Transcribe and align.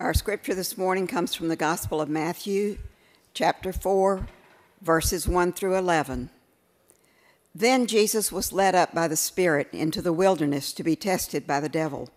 Our 0.00 0.14
scripture 0.14 0.54
this 0.54 0.78
morning 0.78 1.06
comes 1.06 1.34
from 1.34 1.48
the 1.48 1.56
Gospel 1.56 2.00
of 2.00 2.08
Matthew, 2.08 2.78
chapter 3.34 3.70
4, 3.70 4.26
verses 4.80 5.28
1 5.28 5.52
through 5.52 5.76
11. 5.76 6.30
Then 7.54 7.86
Jesus 7.86 8.32
was 8.32 8.50
led 8.50 8.74
up 8.74 8.94
by 8.94 9.08
the 9.08 9.14
Spirit 9.14 9.68
into 9.72 10.00
the 10.00 10.14
wilderness 10.14 10.72
to 10.72 10.82
be 10.82 10.96
tested 10.96 11.46
by 11.46 11.60
the 11.60 11.68
devil. 11.68 12.08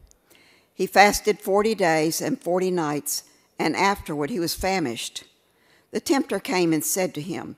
He 0.74 0.88
fasted 0.88 1.42
40 1.42 1.76
days 1.76 2.22
and 2.22 2.42
40 2.42 2.72
nights, 2.72 3.26
and 3.60 3.76
afterward 3.76 4.30
he 4.30 4.40
was 4.40 4.56
famished. 4.56 5.26
The 5.92 6.00
tempter 6.00 6.40
came 6.40 6.72
and 6.72 6.86
said 6.86 7.14
to 7.16 7.22
him, 7.22 7.58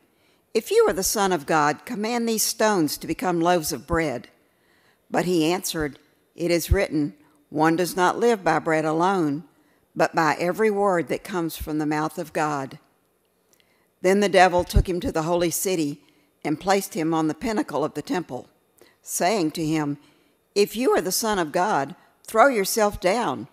If 0.55 0.71
you 0.71 0.87
are 0.89 0.93
the 0.93 1.03
Son 1.03 1.33
of 1.33 1.45
God, 1.45 1.85
command 1.85 2.27
these 2.27 2.41
stones 2.41 2.97
to 2.97 3.05
become 3.05 3.41
loaves 3.41 3.71
of 3.71 3.85
bread. 3.85 4.29
But 5.11 5.25
he 5.25 5.51
answered, 5.51 5.99
It 6.35 6.49
is 6.49 6.71
written, 6.71 7.13
One 7.51 7.75
does 7.75 7.95
not 7.95 8.17
live 8.17 8.43
by 8.43 8.57
bread 8.57 8.85
alone 8.85 9.43
but 9.95 10.15
by 10.15 10.35
every 10.39 10.69
word 10.69 11.07
that 11.07 11.23
comes 11.23 11.55
from 11.55 11.77
the 11.77 11.85
mouth 11.85 12.17
of 12.17 12.33
God. 12.33 12.79
Then 14.01 14.19
the 14.19 14.29
devil 14.29 14.63
took 14.63 14.87
him 14.87 14.99
to 14.99 15.11
the 15.11 15.23
holy 15.23 15.49
city 15.49 16.01
and 16.43 16.59
placed 16.59 16.93
him 16.93 17.13
on 17.13 17.27
the 17.27 17.33
pinnacle 17.33 17.83
of 17.83 17.93
the 17.93 18.01
temple, 18.01 18.47
saying 19.01 19.51
to 19.51 19.65
him, 19.65 19.97
If 20.53 20.75
you 20.75 20.91
are 20.91 21.01
the 21.01 21.11
Son 21.11 21.39
of 21.39 21.51
God, 21.51 21.95
throw 22.23 22.47
yourself 22.47 22.99
down, 22.99 23.47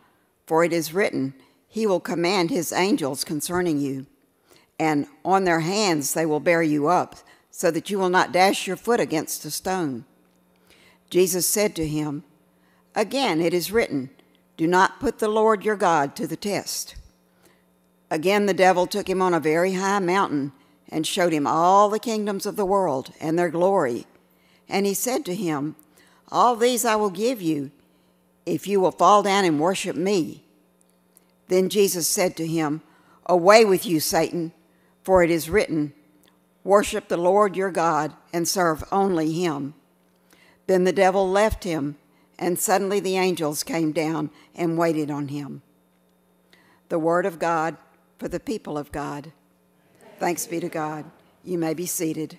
for 0.46 0.64
it 0.64 0.72
is 0.72 0.92
written, 0.92 1.34
He 1.68 1.86
will 1.86 2.00
command 2.00 2.50
His 2.50 2.72
angels 2.72 3.24
concerning 3.24 3.78
you, 3.78 4.06
and 4.78 5.06
on 5.24 5.44
their 5.44 5.60
hands 5.60 6.12
they 6.12 6.26
will 6.26 6.40
bear 6.40 6.62
you 6.62 6.88
up, 6.88 7.16
so 7.50 7.70
that 7.70 7.90
you 7.90 7.98
will 7.98 8.08
not 8.08 8.32
dash 8.32 8.66
your 8.66 8.76
foot 8.76 9.00
against 9.00 9.44
a 9.44 9.50
stone. 9.50 10.04
Jesus 11.12 11.46
said 11.46 11.76
to 11.76 11.86
him, 11.86 12.24
Again 12.94 13.40
it 13.40 13.52
is 13.52 13.70
written, 13.70 14.10
do 14.56 14.66
not 14.66 15.00
put 15.00 15.18
the 15.18 15.28
Lord 15.28 15.64
your 15.64 15.76
God 15.76 16.14
to 16.16 16.26
the 16.26 16.36
test. 16.36 16.94
Again, 18.10 18.46
the 18.46 18.54
devil 18.54 18.86
took 18.86 19.08
him 19.08 19.22
on 19.22 19.32
a 19.32 19.40
very 19.40 19.74
high 19.74 19.98
mountain 19.98 20.52
and 20.88 21.06
showed 21.06 21.32
him 21.32 21.46
all 21.46 21.88
the 21.88 21.98
kingdoms 21.98 22.44
of 22.44 22.56
the 22.56 22.66
world 22.66 23.12
and 23.20 23.38
their 23.38 23.48
glory. 23.48 24.06
And 24.68 24.84
he 24.84 24.94
said 24.94 25.24
to 25.24 25.34
him, 25.34 25.76
All 26.30 26.54
these 26.54 26.84
I 26.84 26.96
will 26.96 27.10
give 27.10 27.40
you 27.40 27.70
if 28.44 28.66
you 28.66 28.80
will 28.80 28.90
fall 28.90 29.22
down 29.22 29.44
and 29.44 29.58
worship 29.58 29.96
me. 29.96 30.44
Then 31.48 31.68
Jesus 31.68 32.06
said 32.06 32.36
to 32.36 32.46
him, 32.46 32.82
Away 33.26 33.64
with 33.64 33.86
you, 33.86 34.00
Satan, 34.00 34.52
for 35.02 35.22
it 35.22 35.30
is 35.30 35.48
written, 35.48 35.94
Worship 36.64 37.08
the 37.08 37.16
Lord 37.16 37.56
your 37.56 37.70
God 37.70 38.12
and 38.32 38.46
serve 38.46 38.84
only 38.92 39.32
him. 39.32 39.74
Then 40.66 40.84
the 40.84 40.92
devil 40.92 41.28
left 41.28 41.64
him 41.64 41.96
and 42.38 42.58
suddenly 42.58 43.00
the 43.00 43.16
angels 43.16 43.62
came 43.62 43.92
down 43.92 44.30
and 44.54 44.78
waited 44.78 45.10
on 45.10 45.28
him. 45.28 45.62
The 46.88 46.98
word 46.98 47.26
of 47.26 47.38
God 47.38 47.76
for 48.18 48.28
the 48.28 48.40
people 48.40 48.76
of 48.76 48.92
God. 48.92 49.32
Thanks 50.18 50.46
be 50.46 50.60
to 50.60 50.68
God. 50.68 51.04
You 51.44 51.58
may 51.58 51.74
be 51.74 51.86
seated. 51.86 52.38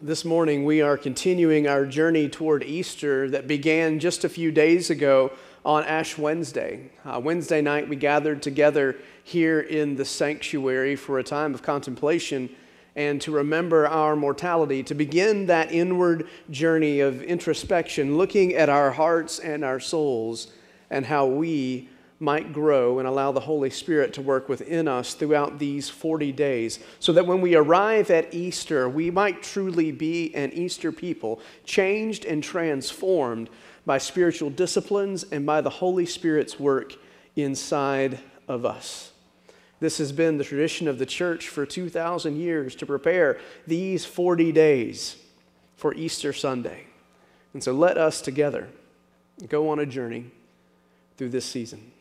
This 0.00 0.24
morning, 0.24 0.66
we 0.66 0.82
are 0.82 0.98
continuing 0.98 1.66
our 1.66 1.86
journey 1.86 2.28
toward 2.28 2.62
Easter 2.62 3.30
that 3.30 3.46
began 3.46 3.98
just 3.98 4.22
a 4.22 4.28
few 4.28 4.52
days 4.52 4.90
ago 4.90 5.32
on 5.64 5.82
Ash 5.84 6.18
Wednesday. 6.18 6.90
Uh, 7.06 7.18
Wednesday 7.24 7.62
night, 7.62 7.88
we 7.88 7.96
gathered 7.96 8.42
together 8.42 8.96
here 9.24 9.60
in 9.60 9.96
the 9.96 10.04
sanctuary 10.04 10.94
for 10.94 11.18
a 11.18 11.24
time 11.24 11.54
of 11.54 11.62
contemplation 11.62 12.48
and 12.96 13.20
to 13.20 13.32
remember 13.32 13.88
our 13.88 14.14
mortality, 14.14 14.82
to 14.84 14.94
begin 14.94 15.46
that 15.46 15.72
inward 15.72 16.28
journey 16.50 17.00
of 17.00 17.22
introspection, 17.22 18.16
looking 18.16 18.54
at 18.54 18.68
our 18.68 18.92
hearts 18.92 19.40
and 19.40 19.64
our 19.64 19.80
souls 19.80 20.52
and 20.90 21.04
how 21.04 21.26
we 21.26 21.88
might 22.20 22.52
grow 22.52 23.00
and 23.00 23.08
allow 23.08 23.32
the 23.32 23.40
Holy 23.40 23.70
Spirit 23.70 24.14
to 24.14 24.22
work 24.22 24.48
within 24.48 24.86
us 24.86 25.14
throughout 25.14 25.58
these 25.58 25.90
40 25.90 26.30
days, 26.30 26.78
so 27.00 27.12
that 27.12 27.26
when 27.26 27.40
we 27.40 27.56
arrive 27.56 28.10
at 28.10 28.32
Easter, 28.32 28.88
we 28.88 29.10
might 29.10 29.42
truly 29.42 29.90
be 29.90 30.32
an 30.34 30.52
Easter 30.52 30.92
people, 30.92 31.40
changed 31.64 32.24
and 32.24 32.42
transformed 32.42 33.50
by 33.84 33.98
spiritual 33.98 34.50
disciplines 34.50 35.24
and 35.32 35.44
by 35.44 35.60
the 35.60 35.70
Holy 35.70 36.06
Spirit's 36.06 36.60
work 36.60 36.94
inside 37.34 38.20
of 38.46 38.64
us. 38.64 39.13
This 39.80 39.98
has 39.98 40.12
been 40.12 40.38
the 40.38 40.44
tradition 40.44 40.88
of 40.88 40.98
the 40.98 41.06
church 41.06 41.48
for 41.48 41.66
2,000 41.66 42.36
years 42.36 42.74
to 42.76 42.86
prepare 42.86 43.38
these 43.66 44.04
40 44.04 44.52
days 44.52 45.16
for 45.76 45.94
Easter 45.94 46.32
Sunday. 46.32 46.84
And 47.52 47.62
so 47.62 47.72
let 47.72 47.98
us 47.98 48.20
together 48.20 48.68
go 49.48 49.68
on 49.68 49.78
a 49.78 49.86
journey 49.86 50.30
through 51.16 51.30
this 51.30 51.44
season. 51.44 51.92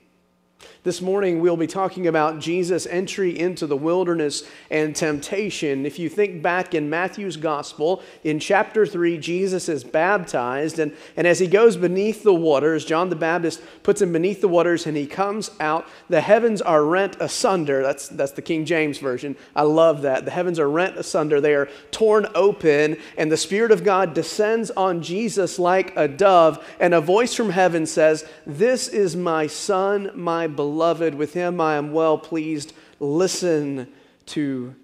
This 0.84 1.02
morning, 1.02 1.40
we'll 1.40 1.56
be 1.56 1.66
talking 1.66 2.08
about 2.08 2.40
Jesus' 2.40 2.86
entry 2.88 3.40
into 3.40 3.66
the 3.66 3.78
wilderness 3.78 4.44
and 4.70 4.94
temptation. 4.94 5.86
If 5.86 5.98
you 5.98 6.10
think 6.10 6.42
back 6.42 6.74
in 6.76 6.90
Matthew's 6.90 7.38
gospel, 7.38 8.04
in 8.24 8.40
chapter 8.40 8.86
3, 8.86 9.18
Jesus 9.18 9.70
is 9.70 9.84
baptized, 9.86 10.80
and, 10.80 10.94
and 11.16 11.26
as 11.26 11.40
he 11.40 11.48
goes 11.48 11.78
beneath 11.78 12.24
the 12.24 12.34
waters, 12.34 12.84
John 12.84 13.10
the 13.10 13.16
Baptist 13.16 13.62
puts 13.84 14.02
him 14.02 14.12
beneath 14.12 14.42
the 14.42 14.48
waters 14.48 14.86
and 14.86 14.98
he 14.98 15.08
comes 15.08 15.52
out. 15.60 15.88
The 16.10 16.22
heavens 16.22 16.62
are 16.62 16.84
rent 16.84 17.18
asunder. 17.20 17.82
That's, 17.82 18.10
that's 18.10 18.32
the 18.34 18.42
King 18.42 18.66
James 18.66 18.98
Version. 18.98 19.36
I 19.56 19.62
love 19.62 20.02
that. 20.02 20.26
The 20.26 20.32
heavens 20.32 20.60
are 20.60 20.70
rent 20.70 20.98
asunder, 20.98 21.40
they 21.40 21.56
are 21.56 21.70
torn 21.92 22.28
open, 22.36 22.98
and 23.18 23.32
the 23.32 23.38
Spirit 23.38 23.72
of 23.72 23.84
God 23.84 24.14
descends 24.14 24.72
on 24.72 25.02
Jesus 25.02 25.60
like 25.60 25.96
a 25.96 26.08
dove, 26.08 26.66
and 26.80 26.94
a 26.94 27.02
voice 27.02 27.34
from 27.34 27.52
heaven 27.52 27.86
says, 27.86 28.26
This 28.46 28.88
is 28.88 29.16
my 29.16 29.48
Son, 29.48 30.12
my 30.14 30.48
beloved. 30.56 31.16
With 31.16 31.34
him 31.34 31.60
I 31.60 31.76
am 31.76 31.92
well 31.92 32.18
pleased. 32.18 32.74
Listen 33.00 33.92
to 34.28 34.76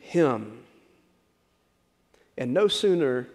him. 0.00 0.64
And 2.36 2.54
no 2.54 2.68
sooner 2.68 3.28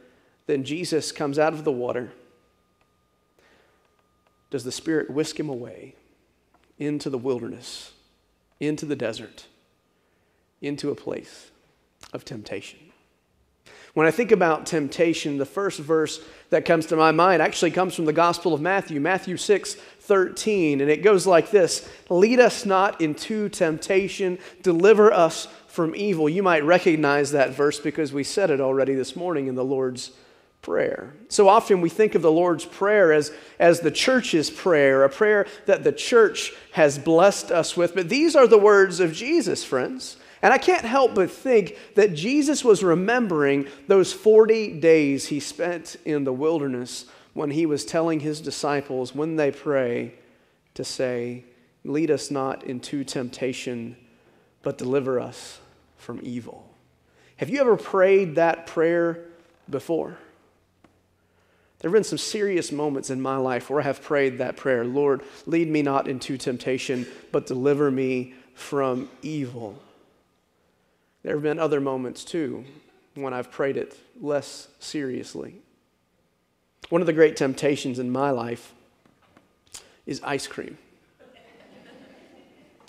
than 0.46 0.64
Jesus 0.64 1.12
comes 1.12 1.40
out 1.40 1.54
of 1.54 1.64
the 1.64 1.72
water 1.72 2.12
does 4.50 4.64
the 4.64 4.72
Spirit 4.72 5.10
whisk 5.10 5.40
him 5.40 5.50
away 5.50 5.96
into 6.78 7.10
the 7.10 7.18
wilderness, 7.18 7.94
into 8.60 8.86
the 8.86 8.96
desert, 8.96 9.48
into 10.62 10.92
a 10.92 10.96
place 10.96 11.50
of 12.14 12.24
temptation. 12.24 12.83
When 13.94 14.08
I 14.08 14.12
think 14.12 14.32
about 14.32 14.66
temptation, 14.66 15.38
the 15.38 15.46
first 15.46 15.80
verse 15.80 16.20
that 16.50 16.66
comes 16.66 16.88
to 16.88 16.96
my 16.96 17.12
mind 17.12 17.44
actually 17.44 17.70
comes 17.70 17.94
from 17.94 18.06
the 18.06 18.14
Gospel 18.14 18.54
of 18.54 18.62
Matthew, 18.62 19.00
Matthew 19.00 19.38
6 19.38 19.76
13. 19.76 20.82
And 20.82 20.90
it 20.90 21.04
goes 21.04 21.28
like 21.28 21.52
this 21.52 21.88
Lead 22.10 22.40
us 22.40 22.66
not 22.66 23.00
into 23.02 23.50
temptation, 23.50 24.40
deliver 24.64 25.14
us 25.14 25.48
from 25.68 25.96
evil. 25.96 26.28
You 26.28 26.42
might 26.42 26.64
recognize 26.64 27.32
that 27.32 27.52
verse 27.52 27.80
because 27.80 28.12
we 28.12 28.24
said 28.24 28.50
it 28.50 28.60
already 28.60 28.96
this 28.96 29.16
morning 29.16 29.48
in 29.48 29.56
the 29.56 29.66
Lord's 29.66 30.12
Prayer. 30.64 31.14
So 31.28 31.50
often 31.50 31.82
we 31.82 31.90
think 31.90 32.16
of 32.16 32.22
the 32.22 32.32
Lord's 32.32 32.64
Prayer 32.64 33.12
as, 33.12 33.34
as 33.60 33.82
the 33.82 33.92
church's 33.92 34.50
prayer, 34.50 35.04
a 35.04 35.10
prayer 35.10 35.46
that 35.66 35.84
the 35.84 35.92
church 35.92 36.54
has 36.72 36.98
blessed 36.98 37.52
us 37.52 37.76
with. 37.76 37.94
But 37.94 38.08
these 38.08 38.34
are 38.34 38.48
the 38.48 38.58
words 38.58 39.02
of 39.02 39.12
Jesus, 39.12 39.66
friends. 39.66 40.16
And 40.44 40.54
I 40.54 40.58
can't 40.58 40.84
help 40.84 41.16
but 41.16 41.32
think 41.32 41.78
that 41.96 42.14
Jesus 42.14 42.66
was 42.66 42.84
remembering 42.84 43.66
those 43.88 44.12
40 44.12 44.82
days 44.82 45.28
he 45.28 45.40
spent 45.40 45.96
in 46.04 46.26
the 46.26 46.34
wilderness 46.34 47.06
when 47.34 47.50
he 47.50 47.66
was 47.66 47.86
telling 47.86 48.20
his 48.20 48.42
disciples 48.42 49.16
when 49.16 49.38
they 49.38 49.52
pray 49.52 50.16
to 50.74 50.84
say, 50.84 51.46
Lead 51.86 52.12
us 52.12 52.30
not 52.30 52.64
into 52.64 53.06
temptation, 53.06 53.96
but 54.62 54.78
deliver 54.78 55.20
us 55.20 55.60
from 55.98 56.20
evil. 56.24 56.70
Have 57.38 57.50
you 57.50 57.60
ever 57.62 57.78
prayed 57.78 58.36
that 58.36 58.68
prayer 58.68 59.26
before? 59.70 60.18
There 61.80 61.90
have 61.90 61.94
been 61.94 62.04
some 62.04 62.18
serious 62.18 62.72
moments 62.72 63.10
in 63.10 63.22
my 63.22 63.38
life 63.38 63.70
where 63.70 63.82
I 63.82 63.84
have 63.84 64.02
prayed 64.02 64.38
that 64.38 64.58
prayer 64.58 64.84
Lord, 64.84 65.22
lead 65.46 65.70
me 65.70 65.82
not 65.82 66.10
into 66.10 66.38
temptation, 66.38 67.08
but 67.32 67.46
deliver 67.46 67.90
me 67.90 68.34
from 68.54 69.10
evil. 69.22 69.82
There 71.24 71.36
have 71.36 71.44
been 71.44 71.60
other 71.60 71.80
moments 71.80 72.24
too 72.24 72.66
when 73.16 73.34
I've 73.34 73.52
prayed 73.52 73.78
it 73.78 73.98
less 74.20 74.68
seriously. 74.80 75.56
One 76.90 77.02
of 77.02 77.08
the 77.08 77.14
great 77.14 77.36
temptations 77.36 77.98
in 77.98 78.12
my 78.12 78.30
life 78.30 78.74
is 80.06 80.22
ice 80.24 80.48
cream. 80.48 80.78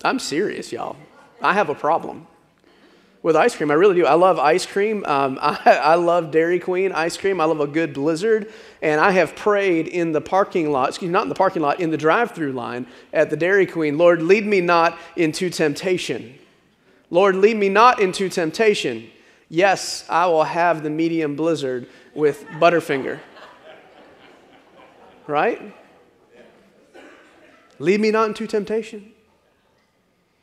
I'm 0.03 0.19
serious, 0.19 0.71
y'all. 0.71 0.97
I 1.41 1.53
have 1.53 1.69
a 1.69 1.75
problem 1.75 2.27
with 3.23 3.35
ice 3.35 3.55
cream. 3.55 3.71
I 3.71 3.73
really 3.73 3.95
do. 3.95 4.05
I 4.05 4.13
love 4.13 4.37
ice 4.37 4.65
cream. 4.67 5.03
Um, 5.05 5.39
I, 5.41 5.79
I, 5.83 5.95
love 5.95 6.29
Dairy 6.29 6.59
Queen 6.59 6.91
ice 6.91 7.17
cream. 7.17 7.41
I 7.41 7.45
love 7.45 7.59
a 7.59 7.65
good 7.65 7.93
blizzard. 7.93 8.53
And 8.83 9.01
I 9.01 9.11
have 9.11 9.35
prayed 9.35 9.87
in 9.87 10.11
the 10.11 10.21
parking 10.21 10.71
lot, 10.71 10.89
excuse 10.89 11.09
me, 11.09 11.13
not 11.13 11.23
in 11.23 11.29
the 11.29 11.35
parking 11.35 11.63
lot, 11.63 11.79
in 11.79 11.89
the 11.89 11.97
drive 11.97 12.31
through 12.31 12.51
line 12.51 12.85
at 13.13 13.31
the 13.31 13.37
Dairy 13.37 13.65
Queen 13.65 13.97
Lord, 13.97 14.21
lead 14.21 14.45
me 14.45 14.61
not 14.61 14.99
into 15.15 15.49
temptation. 15.49 16.37
Lord, 17.15 17.37
lead 17.37 17.55
me 17.55 17.69
not 17.69 18.01
into 18.01 18.27
temptation. 18.27 19.09
Yes, 19.47 20.03
I 20.09 20.25
will 20.25 20.43
have 20.43 20.83
the 20.83 20.89
medium 20.89 21.37
blizzard 21.37 21.87
with 22.13 22.45
Butterfinger. 22.59 23.21
Right? 25.25 25.73
Lead 27.79 28.01
me 28.01 28.11
not 28.11 28.27
into 28.27 28.45
temptation. 28.47 29.13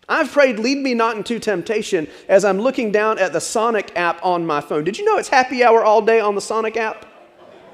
I've 0.08 0.32
prayed, 0.32 0.58
lead 0.58 0.78
me 0.78 0.94
not 0.94 1.14
into 1.14 1.38
temptation 1.38 2.08
as 2.26 2.42
I'm 2.42 2.58
looking 2.58 2.90
down 2.90 3.19
at 3.19 3.34
the 3.34 3.40
Sonic 3.42 3.92
app 3.94 4.24
on 4.24 4.46
my 4.46 4.62
phone. 4.62 4.82
Did 4.82 4.98
you 4.98 5.04
know 5.04 5.19
it's 5.19 5.28
happy 5.28 5.62
hour 5.62 5.84
all 5.84 6.00
day 6.00 6.20
on 6.20 6.34
the 6.34 6.40
Sonic 6.40 6.78
app? 6.78 7.04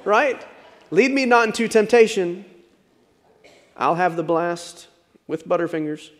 Right? 0.05 0.45
Lead 0.91 1.13
me 1.13 1.25
not 1.25 1.47
into 1.47 1.69
temptation. 1.69 2.45
I'll 3.77 3.95
have 3.95 4.17
the 4.17 4.25
blast 4.25 4.89
with 5.29 5.47
Butterfingers. 5.47 6.11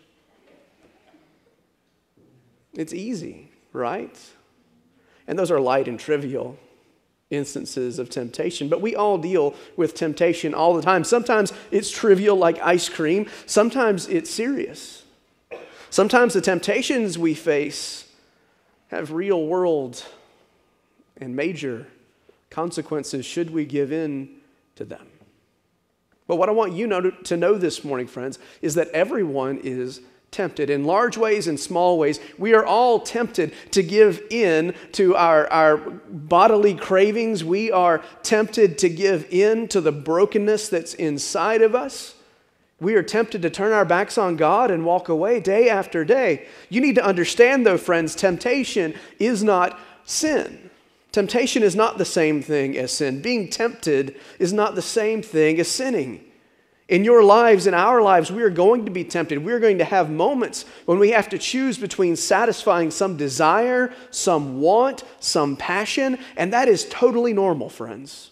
It's 2.73 2.93
easy, 2.93 3.51
right? 3.73 4.17
And 5.27 5.37
those 5.37 5.51
are 5.51 5.59
light 5.59 5.87
and 5.87 5.99
trivial 5.99 6.57
instances 7.29 7.99
of 7.99 8.09
temptation, 8.09 8.69
but 8.69 8.81
we 8.81 8.95
all 8.95 9.17
deal 9.17 9.53
with 9.77 9.93
temptation 9.93 10.53
all 10.53 10.73
the 10.73 10.81
time. 10.81 11.03
Sometimes 11.03 11.53
it's 11.69 11.91
trivial, 11.91 12.35
like 12.35 12.59
ice 12.61 12.89
cream, 12.89 13.27
sometimes 13.45 14.07
it's 14.07 14.29
serious. 14.29 15.03
Sometimes 15.91 16.33
the 16.33 16.41
temptations 16.41 17.17
we 17.17 17.33
face 17.33 18.07
have 18.89 19.11
real 19.11 19.45
world 19.45 20.05
and 21.17 21.35
major 21.35 21.87
consequences 22.49 23.25
should 23.25 23.51
we 23.51 23.65
give 23.65 23.91
in 23.91 24.29
to 24.75 24.85
them. 24.85 25.07
But 26.27 26.37
what 26.37 26.49
I 26.49 26.51
want 26.51 26.73
you 26.73 26.87
know 26.87 27.09
to 27.09 27.37
know 27.37 27.55
this 27.55 27.83
morning, 27.83 28.07
friends, 28.07 28.39
is 28.61 28.75
that 28.75 28.87
everyone 28.89 29.59
is 29.63 30.01
tempted 30.31 30.69
in 30.69 30.83
large 30.83 31.17
ways 31.17 31.47
and 31.47 31.59
small 31.59 31.97
ways. 31.97 32.19
We 32.37 32.53
are 32.53 32.65
all 32.65 32.99
tempted 32.99 33.53
to 33.71 33.81
give 33.81 34.21
in 34.29 34.75
to 34.93 35.15
our, 35.15 35.51
our 35.51 35.77
bodily 35.77 36.75
cravings. 36.75 37.43
We 37.43 37.71
are 37.71 38.03
tempted 38.21 38.77
to 38.79 38.89
give 38.89 39.25
in 39.31 39.67
to 39.69 39.81
the 39.81 39.91
brokenness 39.91 40.69
that's 40.69 40.93
inside 40.93 41.61
of 41.61 41.73
us. 41.73 42.15
We 42.79 42.95
are 42.95 43.03
tempted 43.03 43.41
to 43.41 43.49
turn 43.49 43.73
our 43.73 43.83
backs 43.85 44.17
on 44.17 44.37
God 44.37 44.71
and 44.71 44.85
walk 44.85 45.09
away 45.09 45.39
day 45.39 45.69
after 45.69 46.05
day. 46.05 46.47
You 46.69 46.79
need 46.79 46.95
to 46.95 47.05
understand, 47.05 47.65
though, 47.65 47.77
friends, 47.77 48.15
temptation 48.15 48.93
is 49.17 49.43
not 49.43 49.77
sin. 50.05 50.69
Temptation 51.11 51.63
is 51.63 51.75
not 51.75 51.97
the 51.97 52.05
same 52.05 52.41
thing 52.41 52.77
as 52.77 52.93
sin. 52.93 53.21
Being 53.21 53.49
tempted 53.49 54.15
is 54.37 54.53
not 54.53 54.75
the 54.75 54.81
same 54.81 55.21
thing 55.21 55.59
as 55.59 55.67
sinning. 55.67 56.23
In 56.89 57.03
your 57.03 57.23
lives, 57.23 57.67
in 57.67 57.75
our 57.75 58.01
lives, 58.01 58.31
we 58.31 58.41
are 58.41 58.49
going 58.49 58.85
to 58.85 58.91
be 58.91 59.03
tempted. 59.03 59.37
We 59.37 59.53
are 59.53 59.59
going 59.59 59.77
to 59.77 59.85
have 59.85 60.09
moments 60.09 60.65
when 60.85 60.97
we 60.97 61.11
have 61.11 61.29
to 61.29 61.37
choose 61.37 61.77
between 61.77 62.15
satisfying 62.15 62.89
some 62.89 63.15
desire, 63.15 63.93
some 64.09 64.59
want, 64.59 65.03
some 65.19 65.55
passion, 65.55 66.17
and 66.35 66.51
that 66.51 66.67
is 66.67 66.87
totally 66.89 67.31
normal, 67.31 67.69
friends. 67.69 68.31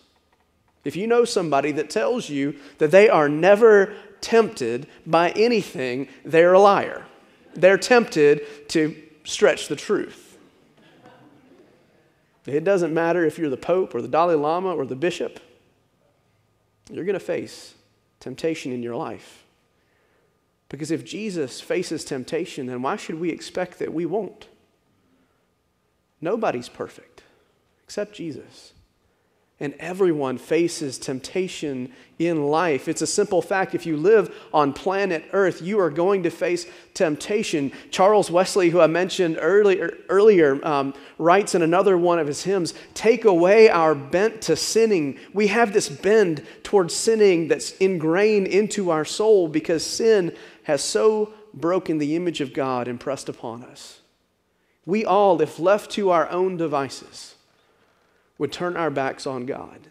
If 0.84 0.96
you 0.96 1.06
know 1.06 1.24
somebody 1.24 1.72
that 1.74 1.92
tells 1.92 2.30
you 2.30 2.56
that 2.80 2.90
they 2.90 3.10
are 3.10 3.30
never 3.30 3.94
tempted 4.22 4.88
by 5.06 5.30
anything, 5.32 6.08
they're 6.26 6.54
a 6.54 6.60
liar. 6.60 7.06
They're 7.54 7.78
tempted 7.78 8.70
to 8.70 8.96
stretch 9.24 9.68
the 9.68 9.76
truth. 9.76 10.36
It 12.48 12.64
doesn't 12.64 12.94
matter 12.94 13.24
if 13.24 13.38
you're 13.38 13.52
the 13.52 13.58
Pope 13.58 13.94
or 13.94 14.02
the 14.02 14.08
Dalai 14.08 14.34
Lama 14.34 14.74
or 14.74 14.86
the 14.88 14.96
bishop, 14.96 15.40
you're 16.90 17.06
going 17.06 17.14
to 17.14 17.20
face 17.20 17.76
temptation 18.20 18.72
in 18.72 18.84
your 18.84 18.96
life. 18.96 19.44
Because 20.70 20.92
if 20.92 21.06
Jesus 21.06 21.62
faces 21.62 22.04
temptation, 22.04 22.66
then 22.66 22.82
why 22.82 22.98
should 22.98 23.20
we 23.20 23.30
expect 23.30 23.80
that 23.80 23.94
we 23.94 24.06
won't? 24.06 24.48
Nobody's 26.20 26.70
perfect 26.70 27.24
except 27.84 28.16
Jesus. 28.16 28.74
And 29.60 29.74
everyone 29.80 30.38
faces 30.38 31.00
temptation 31.00 31.92
in 32.20 32.44
life. 32.44 32.88
It's 32.88 33.02
a 33.02 33.08
simple 33.08 33.42
fact. 33.42 33.74
If 33.74 33.88
you 33.88 33.98
live 33.98 34.34
on 34.54 34.72
planet 34.72 35.26
Earth, 35.34 35.64
you 35.64 35.80
are 35.80 35.90
going 35.90 36.24
to 36.24 36.30
face 36.30 36.68
temptation. 36.94 37.72
Charles 37.90 38.30
Wesley, 38.30 38.70
who 38.70 38.80
I 38.80 38.88
mentioned 38.88 39.38
earlier, 39.40 39.98
earlier 40.10 40.64
um, 40.64 40.94
writes 41.18 41.56
in 41.56 41.64
another 41.64 41.98
one 41.98 42.20
of 42.20 42.28
his 42.28 42.44
hymns 42.44 42.76
Take 42.94 43.26
away 43.26 43.68
our 43.68 43.96
bent 43.96 44.44
to 44.44 44.56
sinning. 44.56 45.18
We 45.34 45.48
have 45.48 45.74
this 45.74 45.90
bend 45.90 46.46
towards 46.62 46.96
sinning 46.96 47.48
that's 47.48 47.72
ingrained 47.78 48.48
into 48.48 48.92
our 48.92 49.06
soul 49.06 49.48
because 49.48 49.84
sin 49.84 50.36
has 50.64 50.84
so 50.84 51.34
broken 51.52 51.98
the 51.98 52.16
image 52.16 52.42
of 52.42 52.54
God 52.54 52.88
impressed 52.88 53.28
upon 53.28 53.64
us. 53.64 54.02
We 54.86 55.04
all, 55.04 55.42
if 55.42 55.60
left 55.60 55.92
to 55.92 56.12
our 56.12 56.30
own 56.30 56.58
devices, 56.58 57.36
would 58.38 58.52
turn 58.52 58.78
our 58.78 58.90
backs 58.90 59.26
on 59.26 59.46
God 59.46 59.88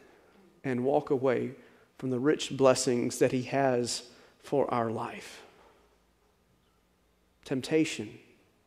and 0.62 0.84
walk 0.84 1.10
away 1.10 1.52
from 1.98 2.10
the 2.10 2.19
rich 2.19 2.56
blessings 2.56 3.19
that 3.19 3.32
He 3.32 3.43
has 3.43 4.04
for 4.38 4.72
our 4.72 4.90
life. 4.90 5.43
Temptation 7.44 8.19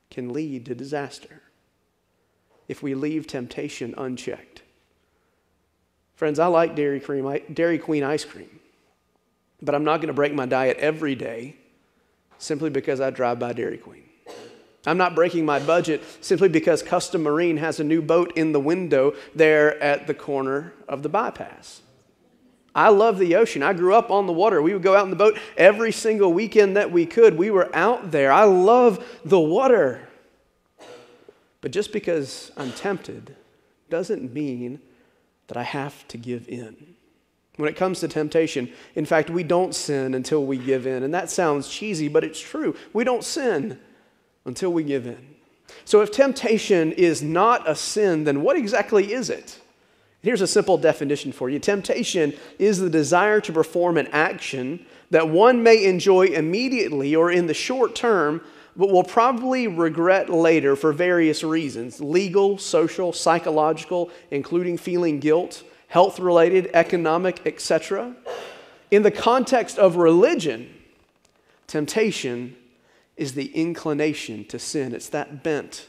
can 0.10 0.34
lead 0.34 0.66
to 0.66 0.76
disaster 0.76 1.42
if 2.68 2.82
we 2.84 2.96
leave 2.96 3.28
temptation 3.28 3.94
unchecked. 3.98 4.62
Friends, 6.16 6.40
I 6.40 6.48
like 6.48 6.76
Dairy, 6.76 7.00
cream, 7.00 7.40
Dairy 7.54 7.78
Queen 7.78 8.04
ice 8.04 8.26
cream, 8.26 8.60
but 9.62 9.74
I'm 9.76 9.84
not 9.84 9.98
going 9.98 10.08
to 10.08 10.14
break 10.14 10.34
my 10.34 10.46
diet 10.46 10.78
every 10.78 11.16
day 11.16 11.56
simply 12.38 12.70
because 12.70 13.00
I 13.00 13.10
drive 13.10 13.40
by 13.40 13.54
Dairy 13.54 13.78
Queen. 13.78 14.09
I'm 14.86 14.98
not 14.98 15.16
breaking 15.16 15.46
my 15.46 15.60
budget 15.60 16.02
simply 16.22 16.48
because 16.48 16.82
Custom 16.82 17.24
Marine 17.24 17.58
has 17.58 17.80
a 17.80 17.84
new 17.84 18.02
boat 18.02 18.32
in 18.36 18.54
the 18.54 18.60
window 18.60 19.14
there 19.36 19.82
at 19.84 20.08
the 20.08 20.14
corner 20.14 20.74
of 20.88 21.04
the 21.04 21.10
bypass. 21.10 21.82
I 22.74 22.90
love 22.90 23.20
the 23.20 23.36
ocean. 23.36 23.62
I 23.62 23.74
grew 23.74 23.94
up 23.94 24.10
on 24.10 24.26
the 24.26 24.34
water. 24.34 24.62
We 24.62 24.74
would 24.74 24.84
go 24.84 24.96
out 24.96 25.04
in 25.04 25.10
the 25.10 25.16
boat 25.16 25.38
every 25.58 25.92
single 25.92 26.32
weekend 26.32 26.78
that 26.78 26.92
we 26.92 27.06
could. 27.06 27.38
We 27.38 27.52
were 27.52 27.76
out 27.76 28.12
there. 28.12 28.32
I 28.32 28.44
love 28.44 29.04
the 29.26 29.40
water. 29.40 30.08
But 31.62 31.72
just 31.72 31.92
because 31.92 32.52
I'm 32.56 32.72
tempted 32.72 33.36
doesn't 33.90 34.34
mean 34.34 34.80
that 35.48 35.58
I 35.58 35.64
have 35.64 36.08
to 36.10 36.18
give 36.18 36.48
in. 36.48 36.96
When 37.58 37.68
it 37.68 37.76
comes 37.76 38.00
to 38.00 38.08
temptation, 38.08 38.72
in 38.96 39.06
fact, 39.06 39.30
we 39.30 39.44
don't 39.44 39.76
sin 39.76 40.14
until 40.14 40.46
we 40.46 40.58
give 40.58 40.88
in. 40.88 41.04
And 41.04 41.14
that 41.14 41.30
sounds 41.30 41.68
cheesy, 41.68 42.08
but 42.08 42.24
it's 42.24 42.40
true. 42.40 42.78
We 42.94 43.04
don't 43.04 43.24
sin 43.26 43.78
until 44.50 44.74
we 44.74 44.84
give 44.84 45.08
in. 45.08 45.36
So, 45.86 46.02
if 46.02 46.12
temptation 46.12 46.92
is 46.92 47.24
not 47.24 47.70
a 47.70 47.76
sin, 47.76 48.26
then 48.26 48.42
what 48.42 48.58
exactly 48.58 49.14
is 49.14 49.30
it? 49.30 49.60
Here's 50.22 50.42
a 50.42 50.48
simple 50.48 50.78
definition 50.78 51.32
for 51.32 51.50
you 51.50 51.60
Temptation 51.60 52.34
is 52.58 52.80
the 52.80 52.90
desire 52.90 53.40
to 53.42 53.54
perform 53.54 53.98
an 53.98 54.08
action 54.08 54.86
that 55.12 55.30
one 55.30 55.64
may 55.64 55.86
enjoy 55.86 56.26
immediately 56.26 57.16
or 57.16 57.32
in 57.32 57.48
the 57.48 57.54
short 57.54 57.96
term, 57.96 58.42
but 58.76 58.90
will 58.90 59.04
probably 59.04 59.68
regret 59.68 60.30
later 60.30 60.76
for 60.76 60.92
various 60.92 61.44
reasons 61.44 62.02
legal, 62.02 62.58
social, 62.58 63.14
psychological, 63.14 64.10
including 64.32 64.78
feeling 64.78 65.20
guilt, 65.20 65.64
health 65.88 66.20
related, 66.20 66.70
economic, 66.74 67.42
etc. 67.46 68.14
In 68.92 69.04
the 69.04 69.12
context 69.12 69.78
of 69.78 69.96
religion, 69.96 70.70
temptation 71.68 72.56
is 73.20 73.34
the 73.34 73.48
inclination 73.54 74.46
to 74.46 74.58
sin. 74.58 74.96
It's 74.96 75.10
that 75.10 75.44
bent 75.44 75.88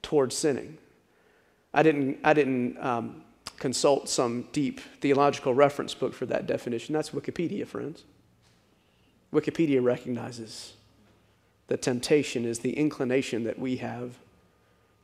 towards 0.00 0.36
sinning. 0.36 0.78
I 1.74 1.82
didn't, 1.82 2.18
I 2.22 2.32
didn't 2.32 2.78
um, 2.78 3.22
consult 3.58 4.08
some 4.08 4.46
deep 4.52 4.80
theological 5.00 5.52
reference 5.54 5.92
book 5.92 6.14
for 6.14 6.24
that 6.26 6.46
definition. 6.46 6.92
That's 6.92 7.10
Wikipedia, 7.10 7.66
friends. 7.66 8.04
Wikipedia 9.32 9.82
recognizes 9.82 10.74
that 11.66 11.82
temptation 11.82 12.44
is 12.44 12.60
the 12.60 12.78
inclination 12.78 13.42
that 13.42 13.58
we 13.58 13.78
have 13.78 14.12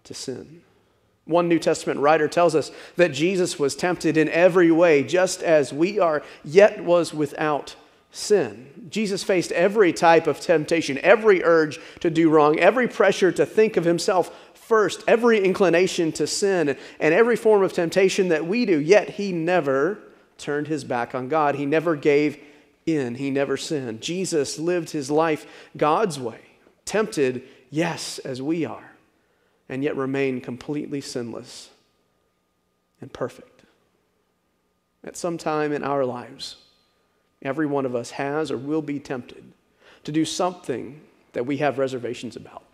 to 0.05 0.15
sin. 0.15 0.63
One 1.25 1.49
New 1.49 1.59
Testament 1.59 1.99
writer 1.99 2.29
tells 2.29 2.55
us 2.55 2.71
that 2.95 3.13
Jesus 3.13 3.59
was 3.59 3.75
tempted 3.75 4.17
in 4.17 4.29
every 4.29 4.71
way, 4.71 5.03
just 5.03 5.43
as 5.43 5.73
we 5.73 5.99
are, 5.99 6.23
yet 6.45 6.85
was 6.85 7.13
without 7.13 7.75
sin. 8.15 8.87
Jesus 8.91 9.25
faced 9.25 9.51
every 9.53 9.93
type 9.93 10.27
of 10.27 10.39
temptation, 10.39 10.99
every 11.03 11.43
urge 11.43 11.81
to 12.01 12.11
do 12.11 12.31
wrong, 12.31 12.59
every 12.61 12.87
pressure 12.87 13.33
to 13.33 13.45
think 13.45 13.77
of 13.77 13.85
himself 13.85 14.35
first, 14.55 15.03
every 15.09 15.45
inclination 15.45 16.13
to 16.13 16.27
sin, 16.27 16.77
and 17.01 17.15
every 17.15 17.37
form 17.37 17.63
of 17.63 17.73
temptation 17.73 18.29
that 18.29 18.47
we 18.47 18.65
do, 18.65 18.79
yet 18.79 19.11
he 19.11 19.33
never 19.33 19.99
turned 20.39 20.69
his 20.69 20.85
back 20.85 21.15
on 21.15 21.29
God. 21.29 21.57
He 21.57 21.67
never 21.67 21.97
gave 21.97 22.39
in, 22.87 23.17
he 23.17 23.31
never 23.31 23.57
sinned. 23.57 24.01
Jesus 24.01 24.59
lived 24.59 24.91
his 24.91 25.11
life 25.11 25.69
God's 25.77 26.21
way, 26.21 26.41
tempted, 26.85 27.43
yes, 27.69 28.19
as 28.21 28.41
we 28.41 28.65
are, 28.65 28.93
and 29.69 29.83
yet 29.83 29.97
remained 29.97 30.45
completely 30.45 31.01
sinless 31.01 31.71
and 33.01 33.13
perfect. 33.13 33.65
At 35.03 35.17
some 35.17 35.37
time 35.37 35.73
in 35.73 35.83
our 35.83 36.05
lives, 36.05 36.57
Every 37.45 37.67
one 37.67 37.87
of 37.87 37.95
us 37.95 38.13
has 38.13 38.51
or 38.51 38.57
will 38.57 38.83
be 38.83 38.99
tempted 38.99 39.45
to 40.05 40.13
do 40.13 40.25
something 40.25 41.01
that 41.35 41.47
we 41.47 41.59
have 41.59 41.79
reservations 41.79 42.37
about, 42.37 42.65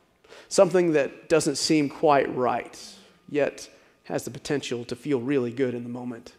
something 0.48 0.92
that 0.92 1.28
doesn't 1.28 1.56
seem 1.56 1.88
quite 1.88 2.34
right, 2.34 2.78
yet 3.28 3.68
has 4.04 4.24
the 4.24 4.30
potential 4.30 4.84
to 4.84 4.96
feel 4.96 5.20
really 5.20 5.50
good 5.50 5.74
in 5.74 5.82
the 5.82 5.88
moment. 5.88 6.34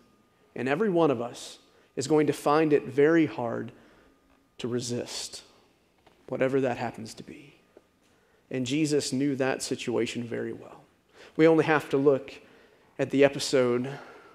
And 0.55 0.67
every 0.67 0.89
one 0.89 1.11
of 1.11 1.21
us 1.21 1.59
is 1.95 2.07
going 2.07 2.27
to 2.27 2.33
find 2.33 2.73
it 2.73 2.85
very 2.85 3.25
hard 3.25 3.71
to 4.57 4.67
resist, 4.67 5.43
whatever 6.27 6.61
that 6.61 6.77
happens 6.77 7.13
to 7.15 7.23
be. 7.23 7.55
And 8.49 8.65
Jesus 8.65 9.13
knew 9.13 9.35
that 9.35 9.63
situation 9.63 10.23
very 10.23 10.53
well. 10.53 10.83
We 11.37 11.47
only 11.47 11.65
have 11.65 11.89
to 11.89 11.97
look 11.97 12.33
at 12.99 13.09
the 13.09 13.23
episode 13.23 13.89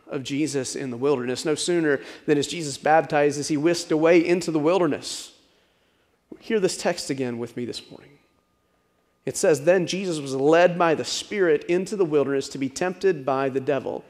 of 0.09 0.23
Jesus 0.23 0.77
in 0.77 0.91
the 0.91 0.97
wilderness. 0.97 1.45
No 1.45 1.55
sooner 1.55 2.01
than 2.27 2.39
as 2.39 2.47
Jesus 2.47 2.79
baptized, 2.79 3.39
as 3.39 3.49
he 3.49 3.57
whisked 3.57 3.91
away 3.91 4.25
into 4.25 4.51
the 4.51 4.59
wilderness. 4.59 5.33
Hear 6.39 6.61
this 6.61 6.77
text 6.77 7.11
again 7.11 7.39
with 7.39 7.57
me 7.57 7.65
this 7.65 7.91
morning. 7.91 8.11
It 9.25 9.37
says, 9.37 9.65
Then 9.65 9.87
Jesus 9.87 10.21
was 10.21 10.35
led 10.35 10.79
by 10.79 10.95
the 10.95 11.05
Spirit 11.05 11.65
into 11.65 11.97
the 11.97 12.05
wilderness 12.05 12.49
to 12.51 12.59
be 12.59 12.69
tempted 12.69 13.27
by 13.27 13.49
the 13.49 13.61
devil. 13.61 14.05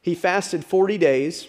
He 0.00 0.14
fasted 0.14 0.64
40 0.64 0.98
days 0.98 1.46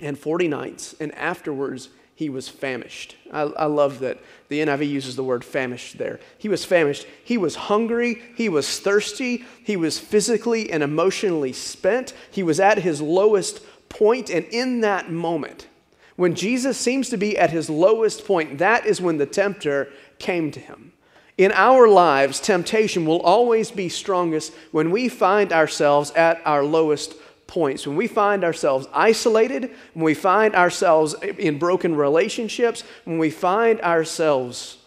and 0.00 0.18
40 0.18 0.48
nights, 0.48 0.94
and 0.98 1.14
afterwards 1.14 1.90
he 2.22 2.28
was 2.28 2.48
famished. 2.48 3.16
I, 3.32 3.40
I, 3.40 3.66
love 3.66 3.98
that 3.98 4.16
the 4.48 4.60
NIV 4.60 4.88
uses 4.88 5.16
the 5.16 5.24
word 5.24 5.44
famished 5.44 5.98
there. 5.98 6.20
He 6.38 6.48
was 6.48 6.64
famished. 6.64 7.04
He 7.24 7.36
was 7.36 7.56
hungry. 7.56 8.22
He 8.36 8.48
was 8.48 8.78
thirsty. 8.78 9.44
He 9.64 9.76
was 9.76 9.98
physically 9.98 10.70
and 10.70 10.84
emotionally 10.84 11.52
spent. 11.52 12.14
He 12.30 12.44
was 12.44 12.60
at 12.60 12.78
his 12.78 13.02
lowest 13.02 13.60
point. 13.88 14.30
and 14.30 14.46
in 14.46 14.82
that 14.82 15.10
moment, 15.10 15.66
when 16.14 16.36
Jesus 16.36 16.78
seems 16.78 17.08
to 17.08 17.16
be 17.16 17.36
at 17.36 17.50
his 17.50 17.68
lowest 17.68 18.24
point, 18.24 18.58
that 18.58 18.86
is 18.86 19.00
when 19.00 19.18
the 19.18 19.26
tempter 19.26 19.88
came 20.20 20.52
to 20.52 20.60
him. 20.60 20.92
In 21.36 21.50
our 21.50 21.88
lives, 21.88 22.38
temptation 22.38 23.04
will 23.04 23.20
always 23.22 23.72
be 23.72 23.88
strongest 23.88 24.52
when 24.70 24.92
we 24.92 25.08
find 25.08 25.52
ourselves 25.52 26.12
at 26.12 26.40
our 26.44 26.62
lowest 26.62 27.14
points. 27.46 27.86
When 27.86 27.96
we 27.96 28.06
find 28.06 28.44
ourselves 28.44 28.86
isolated, 28.92 29.70
when 29.94 30.04
we 30.04 30.14
find 30.14 30.54
ourselves 30.54 31.14
in 31.22 31.58
broken 31.58 31.94
relationships, 31.94 32.84
when 33.04 33.18
we 33.18 33.30
find 33.30 33.80
ourselves 33.80 34.78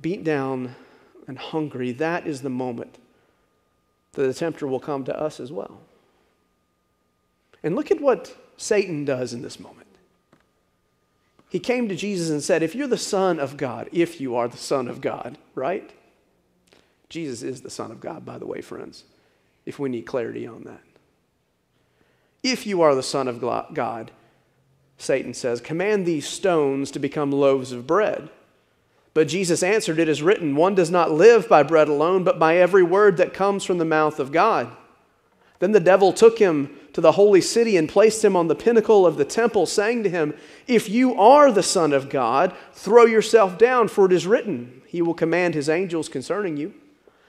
beat 0.00 0.24
down 0.24 0.74
and 1.26 1.38
hungry, 1.38 1.92
that 1.92 2.26
is 2.26 2.42
the 2.42 2.50
moment 2.50 2.98
that 4.12 4.26
the 4.26 4.34
tempter 4.34 4.66
will 4.66 4.80
come 4.80 5.04
to 5.04 5.18
us 5.18 5.40
as 5.40 5.52
well. 5.52 5.80
And 7.62 7.74
look 7.74 7.90
at 7.90 8.00
what 8.00 8.34
Satan 8.56 9.04
does 9.04 9.32
in 9.32 9.42
this 9.42 9.58
moment. 9.58 9.86
He 11.48 11.58
came 11.58 11.88
to 11.88 11.96
Jesus 11.96 12.30
and 12.30 12.42
said, 12.42 12.62
If 12.62 12.74
you're 12.74 12.86
the 12.86 12.96
Son 12.96 13.38
of 13.38 13.56
God, 13.56 13.88
if 13.92 14.20
you 14.20 14.36
are 14.36 14.48
the 14.48 14.56
Son 14.56 14.88
of 14.88 15.00
God, 15.00 15.38
right? 15.54 15.90
Jesus 17.08 17.42
is 17.42 17.62
the 17.62 17.70
Son 17.70 17.90
of 17.90 18.00
God, 18.00 18.24
by 18.24 18.38
the 18.38 18.46
way, 18.46 18.60
friends, 18.60 19.04
if 19.64 19.78
we 19.78 19.88
need 19.88 20.06
clarity 20.06 20.46
on 20.46 20.64
that. 20.64 20.80
If 22.46 22.64
you 22.64 22.80
are 22.82 22.94
the 22.94 23.02
Son 23.02 23.26
of 23.26 23.40
God, 23.40 24.12
Satan 24.98 25.34
says, 25.34 25.60
command 25.60 26.06
these 26.06 26.28
stones 26.28 26.92
to 26.92 27.00
become 27.00 27.32
loaves 27.32 27.72
of 27.72 27.88
bread. 27.88 28.30
But 29.14 29.26
Jesus 29.26 29.64
answered, 29.64 29.98
It 29.98 30.08
is 30.08 30.22
written, 30.22 30.54
one 30.54 30.76
does 30.76 30.88
not 30.88 31.10
live 31.10 31.48
by 31.48 31.64
bread 31.64 31.88
alone, 31.88 32.22
but 32.22 32.38
by 32.38 32.58
every 32.58 32.84
word 32.84 33.16
that 33.16 33.34
comes 33.34 33.64
from 33.64 33.78
the 33.78 33.84
mouth 33.84 34.20
of 34.20 34.30
God. 34.30 34.70
Then 35.58 35.72
the 35.72 35.80
devil 35.80 36.12
took 36.12 36.38
him 36.38 36.70
to 36.92 37.00
the 37.00 37.12
holy 37.12 37.40
city 37.40 37.76
and 37.76 37.88
placed 37.88 38.24
him 38.24 38.36
on 38.36 38.46
the 38.46 38.54
pinnacle 38.54 39.04
of 39.04 39.16
the 39.16 39.24
temple, 39.24 39.66
saying 39.66 40.04
to 40.04 40.08
him, 40.08 40.32
If 40.68 40.88
you 40.88 41.18
are 41.18 41.50
the 41.50 41.64
Son 41.64 41.92
of 41.92 42.08
God, 42.08 42.54
throw 42.72 43.06
yourself 43.06 43.58
down, 43.58 43.88
for 43.88 44.06
it 44.06 44.12
is 44.12 44.24
written, 44.24 44.82
He 44.86 45.02
will 45.02 45.14
command 45.14 45.54
His 45.54 45.68
angels 45.68 46.08
concerning 46.08 46.56
you. 46.56 46.74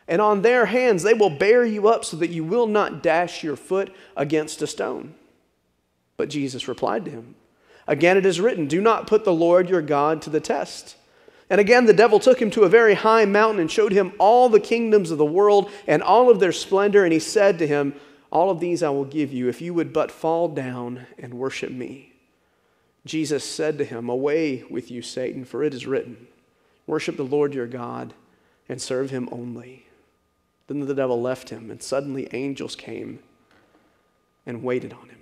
And 0.07 0.21
on 0.21 0.41
their 0.41 0.67
hands 0.67 1.03
they 1.03 1.13
will 1.13 1.29
bear 1.29 1.65
you 1.65 1.87
up 1.87 2.05
so 2.05 2.17
that 2.17 2.29
you 2.29 2.43
will 2.43 2.67
not 2.67 3.03
dash 3.03 3.43
your 3.43 3.55
foot 3.55 3.93
against 4.15 4.61
a 4.61 4.67
stone. 4.67 5.15
But 6.15 6.29
Jesus 6.29 6.67
replied 6.67 7.05
to 7.05 7.11
him, 7.11 7.35
Again 7.87 8.17
it 8.17 8.25
is 8.25 8.41
written, 8.41 8.67
Do 8.67 8.81
not 8.81 9.07
put 9.07 9.23
the 9.23 9.33
Lord 9.33 9.69
your 9.69 9.81
God 9.81 10.21
to 10.23 10.29
the 10.29 10.39
test. 10.39 10.95
And 11.49 11.61
again, 11.61 11.85
the 11.85 11.93
devil 11.93 12.19
took 12.19 12.41
him 12.41 12.51
to 12.51 12.63
a 12.63 12.69
very 12.69 12.93
high 12.93 13.23
mountain 13.23 13.61
and 13.61 13.71
showed 13.71 13.93
him 13.93 14.11
all 14.19 14.49
the 14.49 14.59
kingdoms 14.59 15.11
of 15.11 15.17
the 15.17 15.23
world 15.23 15.71
and 15.87 16.03
all 16.03 16.29
of 16.29 16.41
their 16.41 16.51
splendor. 16.51 17.05
And 17.05 17.13
he 17.13 17.19
said 17.19 17.57
to 17.59 17.67
him, 17.67 17.93
all 18.31 18.49
of 18.49 18.59
these 18.59 18.83
I 18.83 18.89
will 18.89 19.05
give 19.05 19.31
you 19.31 19.47
if 19.47 19.61
you 19.61 19.73
would 19.73 19.93
but 19.93 20.11
fall 20.11 20.49
down 20.49 21.07
and 21.17 21.33
worship 21.33 21.71
me. 21.71 22.13
Jesus 23.05 23.43
said 23.43 23.77
to 23.77 23.85
him, 23.85 24.09
Away 24.09 24.63
with 24.69 24.91
you, 24.91 25.01
Satan, 25.01 25.45
for 25.45 25.63
it 25.63 25.73
is 25.73 25.87
written, 25.87 26.27
Worship 26.85 27.15
the 27.15 27.23
Lord 27.23 27.53
your 27.53 27.67
God 27.67 28.13
and 28.67 28.81
serve 28.81 29.11
him 29.11 29.29
only. 29.31 29.86
Then 30.67 30.79
the 30.81 30.93
devil 30.93 31.21
left 31.21 31.49
him, 31.49 31.71
and 31.71 31.81
suddenly 31.81 32.27
angels 32.33 32.75
came 32.75 33.19
and 34.45 34.63
waited 34.63 34.93
on 34.93 35.09
him. 35.09 35.17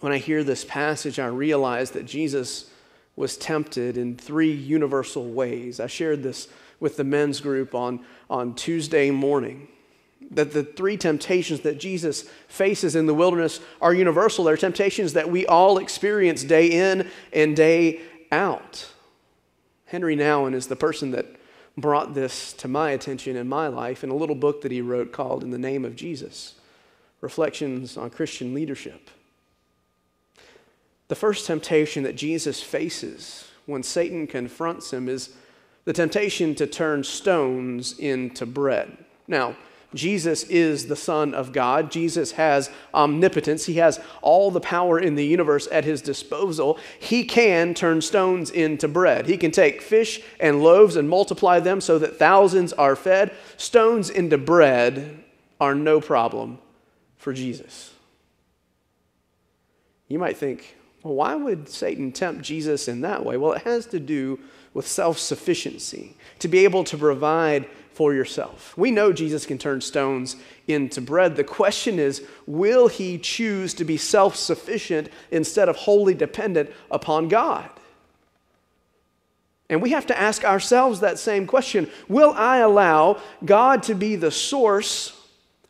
When 0.00 0.12
I 0.12 0.18
hear 0.18 0.44
this 0.44 0.64
passage, 0.64 1.18
I 1.18 1.26
realize 1.26 1.92
that 1.92 2.06
Jesus 2.06 2.70
was 3.16 3.36
tempted 3.36 3.96
in 3.96 4.16
three 4.16 4.52
universal 4.52 5.30
ways. 5.30 5.80
I 5.80 5.86
shared 5.86 6.22
this 6.22 6.48
with 6.80 6.96
the 6.96 7.04
men's 7.04 7.40
group 7.40 7.74
on, 7.74 8.00
on 8.28 8.54
Tuesday 8.54 9.10
morning 9.10 9.68
that 10.30 10.52
the 10.52 10.64
three 10.64 10.96
temptations 10.96 11.60
that 11.60 11.78
Jesus 11.78 12.22
faces 12.48 12.96
in 12.96 13.06
the 13.06 13.14
wilderness 13.14 13.60
are 13.80 13.92
universal. 13.92 14.44
They're 14.44 14.56
temptations 14.56 15.12
that 15.12 15.30
we 15.30 15.46
all 15.46 15.78
experience 15.78 16.42
day 16.42 16.68
in 16.68 17.08
and 17.32 17.54
day 17.54 18.00
out. 18.30 18.90
Henri 19.86 20.16
Nouwen 20.16 20.54
is 20.54 20.68
the 20.68 20.76
person 20.76 21.10
that 21.10 21.26
brought 21.76 22.14
this 22.14 22.52
to 22.54 22.68
my 22.68 22.90
attention 22.90 23.36
in 23.36 23.48
my 23.48 23.66
life 23.68 24.04
in 24.04 24.10
a 24.10 24.16
little 24.16 24.34
book 24.34 24.62
that 24.62 24.72
he 24.72 24.80
wrote 24.80 25.12
called 25.12 25.42
In 25.42 25.50
the 25.50 25.58
Name 25.58 25.84
of 25.84 25.96
Jesus 25.96 26.54
Reflections 27.20 27.96
on 27.96 28.10
Christian 28.10 28.52
Leadership. 28.52 29.08
The 31.08 31.14
first 31.14 31.46
temptation 31.46 32.02
that 32.02 32.16
Jesus 32.16 32.62
faces 32.62 33.46
when 33.66 33.82
Satan 33.82 34.26
confronts 34.26 34.92
him 34.92 35.08
is 35.08 35.34
the 35.84 35.92
temptation 35.92 36.54
to 36.56 36.66
turn 36.66 37.04
stones 37.04 37.98
into 37.98 38.46
bread. 38.46 38.96
Now, 39.28 39.56
Jesus 39.94 40.44
is 40.44 40.86
the 40.86 40.96
Son 40.96 41.34
of 41.34 41.52
God. 41.52 41.90
Jesus 41.90 42.32
has 42.32 42.70
omnipotence. 42.94 43.66
He 43.66 43.74
has 43.74 44.00
all 44.22 44.50
the 44.50 44.60
power 44.60 44.98
in 44.98 45.14
the 45.14 45.26
universe 45.26 45.68
at 45.70 45.84
his 45.84 46.00
disposal. 46.00 46.78
He 46.98 47.24
can 47.24 47.74
turn 47.74 48.00
stones 48.00 48.50
into 48.50 48.88
bread. 48.88 49.26
He 49.26 49.36
can 49.36 49.50
take 49.50 49.82
fish 49.82 50.22
and 50.40 50.62
loaves 50.62 50.96
and 50.96 51.08
multiply 51.08 51.60
them 51.60 51.80
so 51.80 51.98
that 51.98 52.18
thousands 52.18 52.72
are 52.72 52.96
fed. 52.96 53.32
Stones 53.56 54.08
into 54.08 54.38
bread 54.38 55.22
are 55.60 55.74
no 55.74 56.00
problem 56.00 56.58
for 57.18 57.32
Jesus. 57.32 57.92
You 60.08 60.18
might 60.18 60.36
think, 60.36 60.76
well, 61.02 61.14
why 61.14 61.34
would 61.34 61.68
Satan 61.68 62.12
tempt 62.12 62.42
Jesus 62.42 62.88
in 62.88 63.00
that 63.00 63.24
way? 63.24 63.36
Well, 63.36 63.52
it 63.52 63.62
has 63.62 63.86
to 63.86 63.98
do 63.98 64.38
with 64.74 64.86
self 64.86 65.18
sufficiency, 65.18 66.16
to 66.38 66.48
be 66.48 66.64
able 66.64 66.84
to 66.84 66.96
provide 66.96 67.66
for 67.92 68.14
yourself. 68.14 68.76
We 68.76 68.90
know 68.90 69.12
Jesus 69.12 69.44
can 69.44 69.58
turn 69.58 69.80
stones 69.80 70.36
into 70.66 71.00
bread. 71.00 71.36
The 71.36 71.44
question 71.44 71.98
is 71.98 72.26
will 72.46 72.88
he 72.88 73.18
choose 73.18 73.74
to 73.74 73.84
be 73.84 73.96
self 73.96 74.36
sufficient 74.36 75.08
instead 75.30 75.68
of 75.68 75.76
wholly 75.76 76.14
dependent 76.14 76.70
upon 76.90 77.28
God? 77.28 77.68
And 79.68 79.80
we 79.80 79.90
have 79.90 80.06
to 80.06 80.18
ask 80.18 80.44
ourselves 80.44 81.00
that 81.00 81.18
same 81.18 81.46
question 81.46 81.90
Will 82.08 82.32
I 82.32 82.58
allow 82.58 83.20
God 83.44 83.82
to 83.84 83.94
be 83.94 84.16
the 84.16 84.30
source 84.30 85.18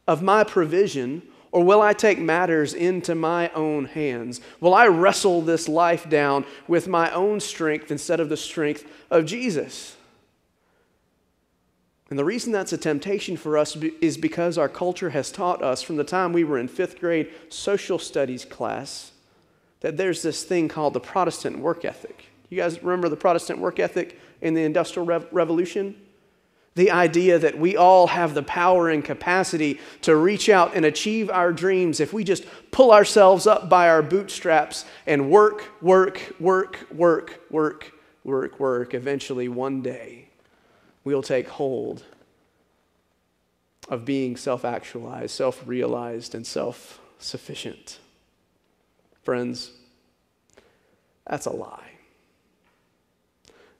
of 0.07 0.23
my 0.23 0.45
provision, 0.45 1.23
or 1.52 1.62
will 1.62 1.82
I 1.82 1.92
take 1.92 2.18
matters 2.18 2.73
into 2.73 3.14
my 3.14 3.50
own 3.50 3.85
hands? 3.85 4.40
Will 4.59 4.75
I 4.75 4.88
wrestle 4.88 5.42
this 5.42 5.68
life 5.68 6.09
down 6.09 6.47
with 6.66 6.88
my 6.88 7.11
own 7.12 7.40
strength 7.40 7.90
instead 7.90 8.21
of 8.21 8.30
the 8.30 8.38
strength 8.38 8.87
of 9.11 9.26
Jesus? 9.26 9.97
And 12.09 12.18
the 12.18 12.25
reason 12.25 12.52
that's 12.52 12.73
a 12.73 12.78
temptation 12.78 13.37
for 13.37 13.56
us 13.56 13.76
is 13.76 14.16
because 14.16 14.59
our 14.59 14.68
culture 14.68 15.11
has 15.11 15.30
taught 15.30 15.62
us 15.62 15.82
from 15.82 15.97
the 15.97 16.04
time 16.04 16.32
we 16.32 16.44
were 16.44 16.59
in 16.59 16.68
fifth 16.68 16.99
grade 16.99 17.30
social 17.50 17.99
studies 17.99 18.44
class 18.44 19.12
that 19.80 19.97
there's 19.97 20.23
this 20.23 20.44
thing 20.44 20.68
called 20.68 20.94
the 20.94 21.00
Protestant 21.00 21.59
work 21.59 21.85
ethic. 21.85 22.26
You 22.49 22.56
guys 22.56 22.82
remember 22.82 23.09
the 23.09 23.16
Protestant 23.16 23.59
work 23.59 23.78
ethic 23.78 24.18
in 24.40 24.54
the 24.54 24.62
Industrial 24.62 25.06
Revolution? 25.32 25.97
The 26.75 26.91
idea 26.91 27.38
that 27.38 27.59
we 27.59 27.76
all 27.76 28.07
have 28.07 28.33
the 28.33 28.43
power 28.43 28.88
and 28.88 29.05
capacity 29.05 29.79
to 30.02 30.17
reach 30.17 30.49
out 30.49 30.75
and 30.75 30.87
achieve 30.87 31.29
our 31.29 31.52
dreams 31.52 32.00
if 32.00 32.12
we 32.12 32.25
just 32.25 32.45
pull 32.71 32.93
ourselves 32.93 33.47
up 33.47 33.69
by 33.69 33.88
our 33.91 34.02
bootstraps 34.02 34.87
and 35.07 35.31
work, 35.31 35.64
work, 35.83 36.35
work, 36.41 36.87
work, 36.91 37.41
work, 37.50 37.93
work, 38.25 38.59
work. 38.59 38.95
Eventually, 38.95 39.49
one 39.49 39.83
day, 39.83 40.29
we'll 41.05 41.23
take 41.23 41.49
hold 41.49 42.05
of 43.88 44.07
being 44.07 44.37
self 44.37 44.64
actualized, 44.64 45.33
self 45.33 45.62
realized, 45.67 46.35
and 46.35 46.47
self 46.47 47.00
sufficient. 47.19 47.99
Friends, 49.23 49.73
that's 51.26 51.47
a 51.47 51.50
lie. 51.52 51.91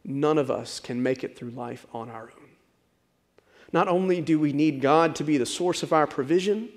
None 0.05 0.39
of 0.39 0.51
us 0.51 0.81
can 0.81 1.03
make 1.03 1.25
it 1.25 1.37
through 1.37 1.51
life 1.51 1.87
on 1.93 2.11
our 2.11 2.31
own. 2.37 2.42
Not 3.73 3.89
only 3.89 4.21
do 4.21 4.39
we 4.39 4.53
need 4.53 4.81
God 4.81 5.17
to 5.17 5.25
be 5.25 5.39
the 5.39 5.47
source 5.47 5.83
of 5.83 5.93
our 5.93 6.07
provision, 6.07 6.69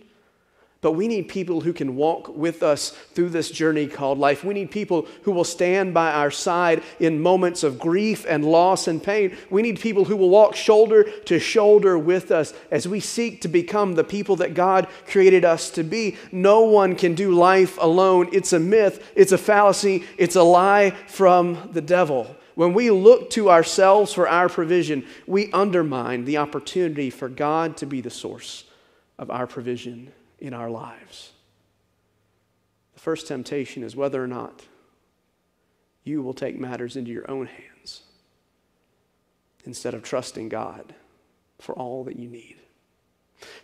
But 0.85 0.91
we 0.91 1.07
need 1.07 1.29
people 1.29 1.61
who 1.61 1.73
can 1.73 1.95
walk 1.95 2.27
with 2.37 2.61
us 2.61 2.91
through 2.91 3.29
this 3.29 3.49
journey 3.49 3.87
called 3.87 4.19
life. 4.19 4.43
We 4.43 4.53
need 4.53 4.69
people 4.69 5.07
who 5.23 5.31
will 5.31 5.43
stand 5.43 5.95
by 5.95 6.11
our 6.11 6.29
side 6.29 6.83
in 6.99 7.23
moments 7.23 7.63
of 7.63 7.79
grief 7.79 8.23
and 8.29 8.45
loss 8.45 8.87
and 8.87 9.01
pain. 9.01 9.35
We 9.49 9.63
need 9.63 9.79
people 9.79 10.05
who 10.05 10.15
will 10.15 10.29
walk 10.29 10.55
shoulder 10.55 11.09
to 11.21 11.39
shoulder 11.39 11.97
with 11.97 12.29
us 12.29 12.53
as 12.69 12.87
we 12.87 12.99
seek 12.99 13.41
to 13.41 13.47
become 13.47 13.95
the 13.95 14.03
people 14.03 14.35
that 14.35 14.53
God 14.53 14.87
created 15.07 15.43
us 15.43 15.71
to 15.71 15.81
be. 15.81 16.17
No 16.31 16.61
one 16.61 16.95
can 16.95 17.15
do 17.15 17.31
life 17.31 17.79
alone. 17.81 18.29
It's 18.31 18.53
a 18.53 18.59
myth, 18.59 19.11
it's 19.15 19.31
a 19.31 19.39
fallacy, 19.39 20.03
it's 20.19 20.35
a 20.35 20.43
lie 20.43 20.91
from 21.07 21.67
the 21.73 21.81
devil. 21.81 22.35
When 22.55 22.73
we 22.73 22.89
look 22.89 23.29
to 23.31 23.51
ourselves 23.51 24.13
for 24.13 24.27
our 24.27 24.49
provision, 24.49 25.05
we 25.27 25.51
undermine 25.51 26.25
the 26.25 26.37
opportunity 26.37 27.09
for 27.09 27.29
God 27.29 27.77
to 27.77 27.85
be 27.85 28.01
the 28.01 28.09
source 28.09 28.63
of 29.17 29.29
our 29.29 29.45
provision 29.45 30.11
in 30.39 30.53
our 30.53 30.69
lives. 30.69 31.31
The 32.93 33.01
first 33.01 33.27
temptation 33.27 33.83
is 33.83 33.95
whether 33.95 34.23
or 34.23 34.27
not 34.27 34.63
you 36.03 36.21
will 36.21 36.33
take 36.33 36.59
matters 36.59 36.95
into 36.95 37.11
your 37.11 37.29
own 37.29 37.47
hands 37.47 38.01
instead 39.65 39.93
of 39.93 40.03
trusting 40.03 40.49
God 40.49 40.95
for 41.59 41.73
all 41.73 42.03
that 42.05 42.17
you 42.17 42.29
need. 42.29 42.55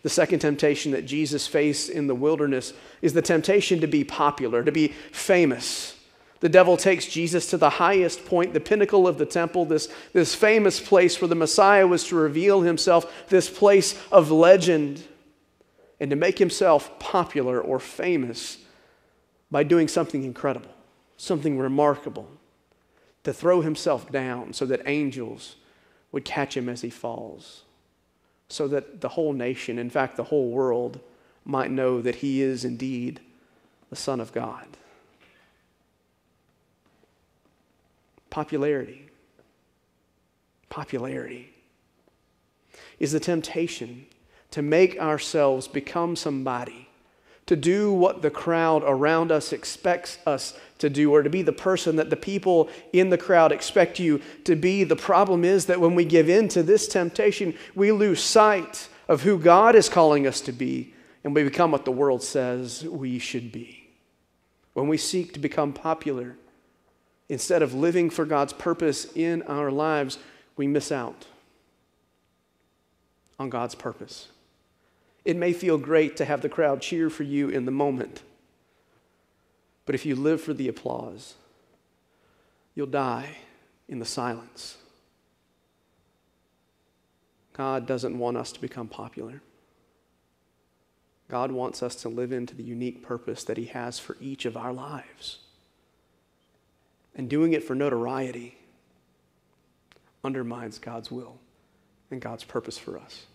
The 0.03 0.09
second 0.09 0.39
temptation 0.39 0.91
that 0.91 1.05
Jesus 1.05 1.47
faced 1.47 1.89
in 1.89 2.07
the 2.07 2.15
wilderness 2.15 2.73
is 3.01 3.13
the 3.13 3.21
temptation 3.21 3.79
to 3.81 3.87
be 3.87 4.03
popular, 4.03 4.63
to 4.63 4.71
be 4.71 4.89
famous. 5.11 5.95
The 6.41 6.49
devil 6.49 6.75
takes 6.75 7.05
Jesus 7.05 7.47
to 7.51 7.57
the 7.57 7.69
highest 7.69 8.25
point, 8.25 8.53
the 8.53 8.59
pinnacle 8.59 9.07
of 9.07 9.19
the 9.19 9.27
temple, 9.27 9.63
this, 9.65 9.87
this 10.11 10.35
famous 10.35 10.79
place 10.79 11.21
where 11.21 11.27
the 11.27 11.35
Messiah 11.35 11.85
was 11.85 12.03
to 12.05 12.15
reveal 12.15 12.61
himself, 12.61 13.27
this 13.29 13.49
place 13.49 13.97
of 14.11 14.31
legend 14.31 15.03
and 15.99 16.09
to 16.09 16.15
make 16.15 16.39
himself 16.39 16.97
popular 16.97 17.61
or 17.61 17.79
famous 17.79 18.57
by 19.51 19.61
doing 19.61 19.87
something 19.87 20.23
incredible, 20.23 20.71
something 21.15 21.59
remarkable, 21.59 22.27
to 23.23 23.31
throw 23.31 23.61
himself 23.61 24.11
down 24.11 24.51
so 24.51 24.65
that 24.65 24.81
angels 24.87 25.57
would 26.11 26.25
catch 26.25 26.57
him 26.57 26.67
as 26.67 26.81
he 26.81 26.89
falls, 26.89 27.61
so 28.49 28.67
that 28.67 29.01
the 29.01 29.09
whole 29.09 29.31
nation, 29.31 29.77
in 29.77 29.91
fact, 29.91 30.17
the 30.17 30.23
whole 30.23 30.49
world, 30.49 30.99
might 31.45 31.69
know 31.69 32.01
that 32.01 32.15
he 32.15 32.41
is 32.41 32.65
indeed 32.65 33.19
the 33.91 33.95
Son 33.95 34.19
of 34.19 34.31
God. 34.31 34.65
Popularity. 38.31 39.09
Popularity 40.69 41.53
is 42.97 43.11
the 43.11 43.19
temptation 43.19 44.05
to 44.51 44.61
make 44.61 44.97
ourselves 44.99 45.67
become 45.67 46.15
somebody, 46.15 46.87
to 47.45 47.57
do 47.57 47.91
what 47.91 48.21
the 48.21 48.29
crowd 48.29 48.83
around 48.85 49.31
us 49.31 49.51
expects 49.51 50.17
us 50.25 50.57
to 50.77 50.89
do, 50.89 51.11
or 51.11 51.23
to 51.23 51.29
be 51.29 51.41
the 51.41 51.51
person 51.51 51.97
that 51.97 52.09
the 52.09 52.15
people 52.15 52.69
in 52.93 53.09
the 53.09 53.17
crowd 53.17 53.51
expect 53.51 53.99
you 53.99 54.21
to 54.45 54.55
be. 54.55 54.85
The 54.85 54.95
problem 54.95 55.43
is 55.43 55.65
that 55.65 55.81
when 55.81 55.93
we 55.93 56.05
give 56.05 56.29
in 56.29 56.47
to 56.49 56.63
this 56.63 56.87
temptation, 56.87 57.53
we 57.75 57.91
lose 57.91 58.23
sight 58.23 58.87
of 59.09 59.23
who 59.23 59.37
God 59.37 59.75
is 59.75 59.89
calling 59.89 60.25
us 60.25 60.39
to 60.41 60.53
be, 60.53 60.93
and 61.25 61.35
we 61.35 61.43
become 61.43 61.71
what 61.71 61.83
the 61.83 61.91
world 61.91 62.23
says 62.23 62.85
we 62.85 63.19
should 63.19 63.51
be. 63.51 63.89
When 64.73 64.87
we 64.87 64.95
seek 64.95 65.33
to 65.33 65.39
become 65.39 65.73
popular, 65.73 66.37
instead 67.31 67.61
of 67.61 67.73
living 67.73 68.09
for 68.09 68.25
God's 68.25 68.51
purpose 68.51 69.07
in 69.15 69.41
our 69.43 69.71
lives, 69.71 70.19
we 70.57 70.67
miss 70.67 70.91
out 70.91 71.27
on 73.39 73.49
God's 73.49 73.73
purpose. 73.73 74.27
It 75.23 75.37
may 75.37 75.53
feel 75.53 75.77
great 75.77 76.17
to 76.17 76.25
have 76.25 76.41
the 76.41 76.49
crowd 76.49 76.81
cheer 76.81 77.09
for 77.09 77.23
you 77.23 77.47
in 77.47 77.63
the 77.63 77.71
moment, 77.71 78.21
but 79.85 79.95
if 79.95 80.05
you 80.05 80.13
live 80.13 80.41
for 80.41 80.53
the 80.53 80.67
applause, 80.67 81.35
you'll 82.75 82.85
die 82.85 83.37
in 83.87 83.99
the 83.99 84.05
silence. 84.05 84.75
God 87.53 87.87
doesn't 87.87 88.19
want 88.19 88.35
us 88.35 88.51
to 88.51 88.59
become 88.59 88.89
popular. 88.89 89.41
God 91.29 91.53
wants 91.53 91.81
us 91.81 91.95
to 91.95 92.09
live 92.09 92.33
into 92.33 92.55
the 92.55 92.63
unique 92.63 93.01
purpose 93.01 93.45
that 93.45 93.55
He 93.55 93.67
has 93.67 93.99
for 93.99 94.17
each 94.19 94.43
of 94.43 94.57
our 94.57 94.73
lives. 94.73 95.39
And 97.15 97.29
doing 97.29 97.53
it 97.53 97.63
for 97.63 97.75
notoriety 97.75 98.57
undermines 100.23 100.79
God's 100.79 101.11
will 101.11 101.37
and 102.09 102.21
God's 102.21 102.43
purpose 102.43 102.77
for 102.77 102.97
us. 102.97 103.25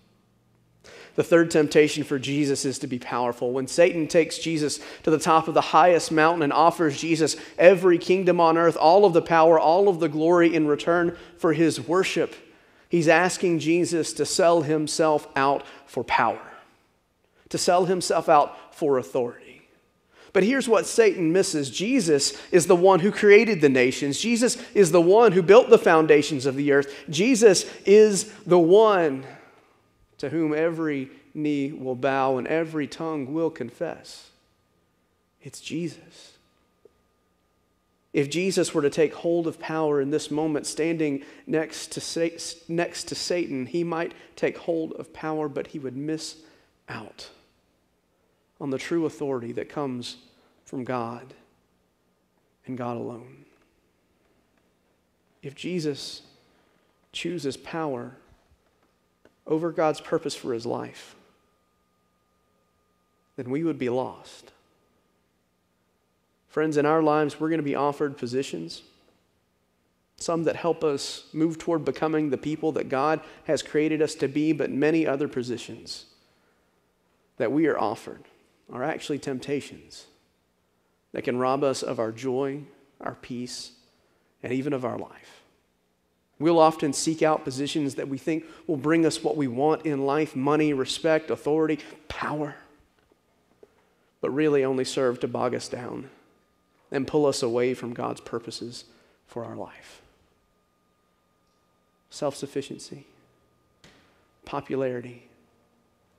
The 1.17 1.25
third 1.25 1.51
temptation 1.51 2.05
for 2.05 2.19
Jesus 2.19 2.65
is 2.65 2.79
to 2.81 2.87
be 2.87 2.99
powerful. 2.99 3.53
When 3.53 3.67
Satan 3.67 4.07
takes 4.07 4.39
Jesus 4.39 4.79
to 5.03 5.11
the 5.11 5.19
top 5.19 5.49
of 5.49 5.55
the 5.55 5.61
highest 5.61 6.13
mountain 6.13 6.43
and 6.43 6.53
offers 6.53 7.01
Jesus 7.01 7.37
every 7.59 7.99
kingdom 7.99 8.41
on 8.41 8.59
earth, 8.59 8.77
all 8.77 9.05
of 9.05 9.13
the 9.13 9.23
power, 9.23 9.59
all 9.59 9.89
of 9.89 9.99
the 9.99 10.09
glory 10.09 10.55
in 10.55 10.67
return 10.67 11.17
for 11.39 11.55
his 11.55 11.81
worship, 11.81 12.35
he's 12.89 13.09
asking 13.09 13.59
Jesus 13.59 14.13
to 14.13 14.27
sell 14.27 14.63
himself 14.63 15.27
out 15.35 15.65
for 15.87 16.05
power, 16.05 16.53
to 17.49 17.59
sell 17.59 17.87
himself 17.87 18.29
out 18.29 18.75
for 18.75 18.99
authority. 18.99 19.46
But 20.37 20.45
here's 20.45 20.69
what 20.69 20.85
Satan 20.85 21.33
misses 21.33 21.71
Jesus 21.71 22.35
is 22.53 22.67
the 22.67 22.77
one 22.77 23.01
who 23.01 23.11
created 23.11 23.63
the 23.63 23.71
nations. 23.71 24.21
Jesus 24.21 24.63
is 24.75 24.93
the 24.93 25.01
one 25.01 25.33
who 25.33 25.41
built 25.41 25.71
the 25.71 25.79
foundations 25.79 26.45
of 26.45 26.57
the 26.57 26.73
earth. 26.73 26.95
Jesus 27.09 27.65
is 27.87 28.31
the 28.45 28.59
one 28.59 29.25
to 30.19 30.29
whom 30.29 30.53
every 30.53 31.09
knee 31.33 31.73
will 31.73 31.95
bow 31.95 32.37
and 32.37 32.47
every 32.49 32.87
tongue 32.87 33.33
will 33.33 33.49
confess. 33.49 34.29
It's 35.41 35.63
Jesus. 35.63 36.35
If 38.13 38.29
Jesus 38.29 38.75
were 38.75 38.83
to 38.83 38.91
take 38.91 39.15
hold 39.15 39.47
of 39.47 39.59
power 39.59 40.03
in 40.03 40.11
this 40.11 40.31
moment, 40.31 40.67
standing 40.67 41.25
next 41.47 41.93
to, 41.93 42.31
next 42.69 43.05
to 43.05 43.15
Satan, 43.15 43.65
he 43.65 43.83
might 43.85 44.13
take 44.37 44.59
hold 44.59 44.93
of 44.93 45.15
power, 45.15 45.49
but 45.49 45.69
he 45.69 45.79
would 45.79 45.97
miss 45.97 46.37
out 46.91 47.31
on 48.61 48.71
the 48.71 48.79
true 48.79 49.07
authority 49.07 49.53
that 49.53 49.69
comes 49.69 50.17
from 50.65 50.85
God 50.85 51.35
and 52.67 52.77
God 52.77 52.97
alone. 52.97 53.45
If 55.43 55.55
Jesus 55.55 56.23
chooses 57.13 57.57
power, 57.57 58.17
over 59.47 59.71
God's 59.71 60.01
purpose 60.01 60.35
for 60.35 60.53
his 60.53 60.67
life, 60.67 61.15
then 63.37 63.51
we 63.51 63.63
would 63.63 63.79
be 63.79 63.89
lost. 63.89 64.53
Friends, 66.49 66.77
in 66.77 66.87
our 66.87 67.03
lives, 67.03 67.39
we're 67.39 67.49
going 67.49 67.59
to 67.59 67.65
be 67.65 67.75
offered 67.75 68.17
positions, 68.17 68.83
some 70.17 70.45
that 70.45 70.57
help 70.57 70.83
us 70.83 71.27
move 71.33 71.59
toward 71.59 71.85
becoming 71.85 72.31
the 72.31 72.39
people 72.39 72.73
that 72.73 72.89
God 72.89 73.21
has 73.45 73.63
created 73.63 74.01
us 74.01 74.15
to 74.17 74.29
be, 74.29 74.53
but 74.53 74.71
many 74.71 75.07
other 75.07 75.29
positions 75.29 76.07
that 77.37 77.53
we 77.53 77.67
are 77.67 77.79
offered 77.79 78.25
are 78.73 78.83
actually 78.83 79.19
temptations 79.19 80.07
that 81.13 81.23
can 81.23 81.39
rob 81.39 81.63
us 81.63 81.83
of 81.83 81.99
our 81.99 82.13
joy, 82.13 82.63
our 83.01 83.15
peace, 83.15 83.73
and 84.43 84.53
even 84.53 84.73
of 84.73 84.85
our 84.85 84.99
life. 84.99 85.43
We'll 86.39 86.59
often 86.59 86.93
seek 86.93 87.23
out 87.23 87.45
positions 87.45 87.95
that 87.95 88.09
we 88.09 88.19
think 88.19 88.45
will 88.67 88.77
bring 88.77 89.07
us 89.07 89.23
what 89.23 89.37
we 89.37 89.49
want 89.49 89.87
in 89.87 90.05
life 90.05 90.37
money, 90.37 90.73
respect, 90.73 91.31
authority, 91.31 91.79
power 92.09 92.57
but 94.27 94.31
really 94.31 94.65
only 94.65 94.85
serve 94.85 95.21
to 95.21 95.29
bog 95.29 95.55
us 95.55 95.69
down 95.69 96.11
and 96.91 97.07
pull 97.07 97.27
us 97.27 97.45
away 97.45 97.75
from 97.75 97.95
God's 97.95 98.21
purposes 98.21 98.85
for 99.27 99.45
our 99.45 99.55
life. 99.55 100.03
Self 102.11 102.35
sufficiency, 102.35 103.07
popularity, 104.45 105.29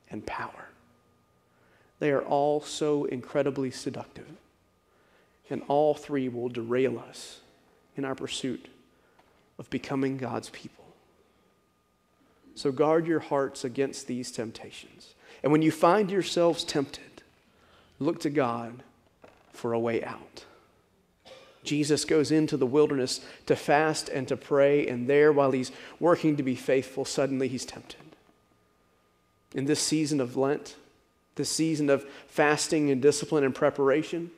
and 0.10 0.26
power. 0.26 0.70
They 2.00 2.12
are 2.12 2.22
all 2.22 2.62
so 2.62 3.06
incredibly 3.06 3.72
seductive, 3.72 4.28
and 5.50 5.64
all 5.68 5.94
three 5.94 6.30
will 6.30 6.50
derail 6.50 7.00
us 7.00 7.40
in 7.96 8.06
our 8.06 8.16
pursuit 8.16 8.68
of 9.58 9.70
becoming 9.70 10.18
God's 10.18 10.50
people. 10.50 10.86
So 12.56 12.72
guard 12.72 13.08
your 13.08 13.20
hearts 13.20 13.64
against 13.64 14.08
these 14.08 14.32
temptations. 14.32 15.14
And 15.44 15.52
when 15.52 15.62
you 15.62 15.72
find 15.72 16.10
yourselves 16.10 16.64
tempted, 16.64 17.24
look 18.00 18.20
to 18.22 18.30
God 18.30 18.84
for 19.52 19.74
a 19.74 19.80
way 19.80 20.04
out. 20.04 20.46
Jesus 21.64 22.06
goes 22.06 22.32
into 22.32 22.58
the 22.58 22.66
wilderness 22.66 23.22
to 23.46 23.56
fast 23.56 24.10
and 24.10 24.28
to 24.28 24.38
pray, 24.38 24.88
and 24.88 25.08
there, 25.08 25.32
while 25.32 25.52
he's 25.52 25.72
working 26.00 26.38
to 26.38 26.44
be 26.44 26.56
faithful, 26.56 27.06
suddenly 27.06 27.48
he's 27.48 27.66
tempted. 27.66 28.00
In 29.54 29.66
this 29.66 29.82
season 29.82 30.22
of 30.22 30.38
Lent, 30.38 30.76
this 31.38 31.50
season 31.50 31.90
of 31.90 32.04
fasting 32.28 32.92
and 32.92 33.02
discipline 33.02 33.44
and 33.44 33.56
preparation, 33.56 34.32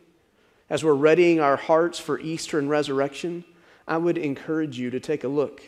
as 0.69 0.83
we're 0.83 0.93
readying 0.93 1.39
our 1.39 1.55
hearts 1.55 1.97
for 1.97 2.19
Easter 2.19 2.59
and 2.59 2.69
resurrection, 2.69 3.43
I 3.87 3.97
would 3.97 4.17
encourage 4.17 4.77
you 4.77 4.91
to 4.91 4.99
take 4.99 5.23
a 5.23 5.27
look 5.27 5.63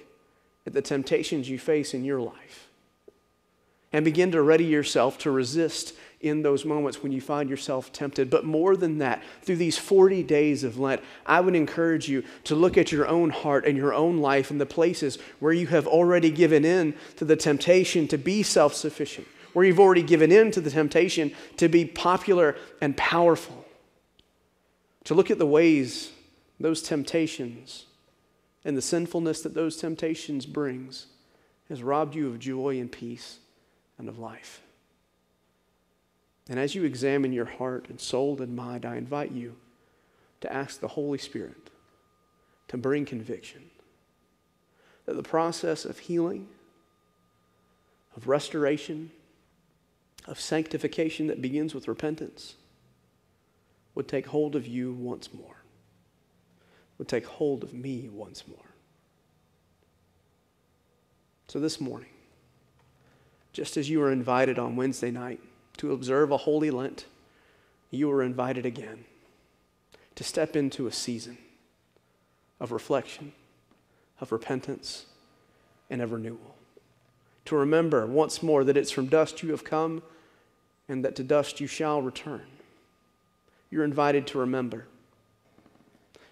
at 0.67 0.73
the 0.73 0.81
temptations 0.81 1.49
you 1.49 1.57
face 1.57 1.93
in 1.93 2.05
your 2.05 2.21
life 2.21 2.67
and 3.93 4.05
begin 4.05 4.31
to 4.31 4.41
ready 4.41 4.65
yourself 4.65 5.17
to 5.19 5.31
resist 5.31 5.93
in 6.21 6.43
those 6.43 6.65
moments 6.65 7.01
when 7.01 7.11
you 7.11 7.19
find 7.19 7.49
yourself 7.49 7.91
tempted. 7.91 8.29
But 8.29 8.45
more 8.45 8.77
than 8.77 8.99
that, 8.99 9.23
through 9.41 9.57
these 9.57 9.77
40 9.77 10.23
days 10.23 10.63
of 10.63 10.79
Lent, 10.79 11.01
I 11.25 11.41
would 11.41 11.55
encourage 11.55 12.07
you 12.07 12.23
to 12.45 12.55
look 12.55 12.77
at 12.77 12.91
your 12.91 13.07
own 13.07 13.31
heart 13.31 13.65
and 13.65 13.75
your 13.75 13.93
own 13.93 14.19
life 14.19 14.51
and 14.51 14.61
the 14.61 14.65
places 14.65 15.17
where 15.39 15.51
you 15.51 15.67
have 15.67 15.87
already 15.87 16.29
given 16.29 16.63
in 16.63 16.93
to 17.17 17.25
the 17.25 17.35
temptation 17.35 18.07
to 18.09 18.17
be 18.17 18.43
self 18.43 18.73
sufficient, 18.73 19.27
where 19.53 19.65
you've 19.65 19.79
already 19.79 20.03
given 20.03 20.31
in 20.31 20.51
to 20.51 20.61
the 20.61 20.71
temptation 20.71 21.33
to 21.57 21.67
be 21.67 21.85
popular 21.85 22.55
and 22.79 22.95
powerful. 22.95 23.65
To 25.05 25.13
look 25.13 25.31
at 25.31 25.39
the 25.39 25.45
ways 25.45 26.11
those 26.59 26.81
temptations 26.81 27.85
and 28.63 28.77
the 28.77 28.81
sinfulness 28.81 29.41
that 29.41 29.53
those 29.53 29.77
temptations 29.77 30.45
brings 30.45 31.07
has 31.69 31.81
robbed 31.81 32.15
you 32.15 32.27
of 32.27 32.39
joy 32.39 32.79
and 32.79 32.91
peace 32.91 33.39
and 33.97 34.07
of 34.07 34.19
life. 34.19 34.61
And 36.49 36.59
as 36.59 36.75
you 36.75 36.83
examine 36.83 37.33
your 37.33 37.45
heart 37.45 37.87
and 37.89 37.99
soul 37.99 38.41
and 38.41 38.55
mind, 38.55 38.85
I 38.85 38.97
invite 38.97 39.31
you 39.31 39.55
to 40.41 40.51
ask 40.51 40.79
the 40.79 40.87
Holy 40.89 41.17
Spirit 41.17 41.69
to 42.67 42.77
bring 42.77 43.05
conviction 43.05 43.61
that 45.05 45.15
the 45.15 45.23
process 45.23 45.85
of 45.85 45.99
healing, 45.99 46.47
of 48.15 48.27
restoration, 48.27 49.11
of 50.27 50.39
sanctification 50.39 51.27
that 51.27 51.41
begins 51.41 51.73
with 51.73 51.87
repentance 51.87 52.55
would 53.95 54.07
take 54.07 54.27
hold 54.27 54.55
of 54.55 54.67
you 54.67 54.93
once 54.93 55.33
more, 55.33 55.63
would 56.97 57.07
take 57.07 57.25
hold 57.25 57.63
of 57.63 57.73
me 57.73 58.09
once 58.09 58.47
more. 58.47 58.57
So 61.47 61.59
this 61.59 61.81
morning, 61.81 62.09
just 63.51 63.75
as 63.75 63.89
you 63.89 63.99
were 63.99 64.11
invited 64.11 64.57
on 64.57 64.77
Wednesday 64.77 65.11
night 65.11 65.41
to 65.77 65.91
observe 65.91 66.31
a 66.31 66.37
holy 66.37 66.71
Lent, 66.71 67.05
you 67.89 68.07
were 68.07 68.23
invited 68.23 68.65
again 68.65 69.03
to 70.15 70.23
step 70.23 70.55
into 70.55 70.87
a 70.87 70.91
season 70.91 71.37
of 72.59 72.71
reflection, 72.71 73.33
of 74.21 74.31
repentance, 74.31 75.07
and 75.89 76.01
of 76.01 76.13
renewal. 76.13 76.55
To 77.45 77.55
remember 77.57 78.05
once 78.05 78.41
more 78.41 78.63
that 78.63 78.77
it's 78.77 78.91
from 78.91 79.07
dust 79.07 79.43
you 79.43 79.51
have 79.51 79.63
come 79.63 80.03
and 80.91 81.05
that 81.05 81.15
to 81.15 81.23
dust 81.23 81.61
you 81.61 81.67
shall 81.67 82.01
return. 82.01 82.41
You're 83.69 83.85
invited 83.85 84.27
to 84.27 84.39
remember 84.39 84.87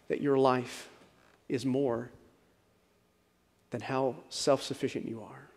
that 0.09 0.19
your 0.19 0.37
life 0.37 0.89
is 1.47 1.65
more 1.65 2.11
than 3.69 3.79
how 3.79 4.15
self 4.27 4.61
sufficient 4.61 5.07
you 5.07 5.21
are, 5.23 5.47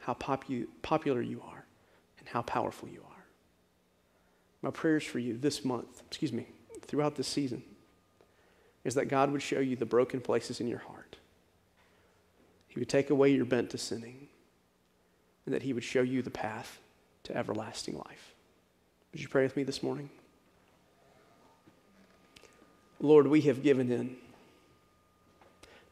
how 0.00 0.14
popu- 0.14 0.66
popular 0.82 1.22
you 1.22 1.40
are, 1.48 1.66
and 2.18 2.28
how 2.28 2.42
powerful 2.42 2.88
you 2.88 3.00
are. 3.08 3.24
My 4.60 4.70
prayers 4.70 5.04
for 5.04 5.20
you 5.20 5.38
this 5.38 5.64
month, 5.64 6.02
excuse 6.08 6.32
me, 6.32 6.48
throughout 6.82 7.14
this 7.14 7.28
season, 7.28 7.62
is 8.82 8.96
that 8.96 9.06
God 9.06 9.30
would 9.30 9.42
show 9.42 9.60
you 9.60 9.76
the 9.76 9.86
broken 9.86 10.20
places 10.20 10.60
in 10.60 10.66
your 10.66 10.80
heart. 10.80 11.16
He 12.66 12.80
would 12.80 12.88
take 12.88 13.10
away 13.10 13.30
your 13.30 13.44
bent 13.44 13.70
to 13.70 13.78
sinning, 13.78 14.26
and 15.46 15.54
that 15.54 15.62
He 15.62 15.72
would 15.72 15.84
show 15.84 16.02
you 16.02 16.22
the 16.22 16.30
path 16.30 16.80
to 17.22 17.36
everlasting 17.36 17.96
life. 17.96 18.27
Would 19.12 19.20
you 19.20 19.28
pray 19.28 19.42
with 19.42 19.56
me 19.56 19.62
this 19.62 19.82
morning? 19.82 20.10
Lord, 23.00 23.26
we 23.26 23.42
have 23.42 23.62
given 23.62 23.90
in 23.90 24.16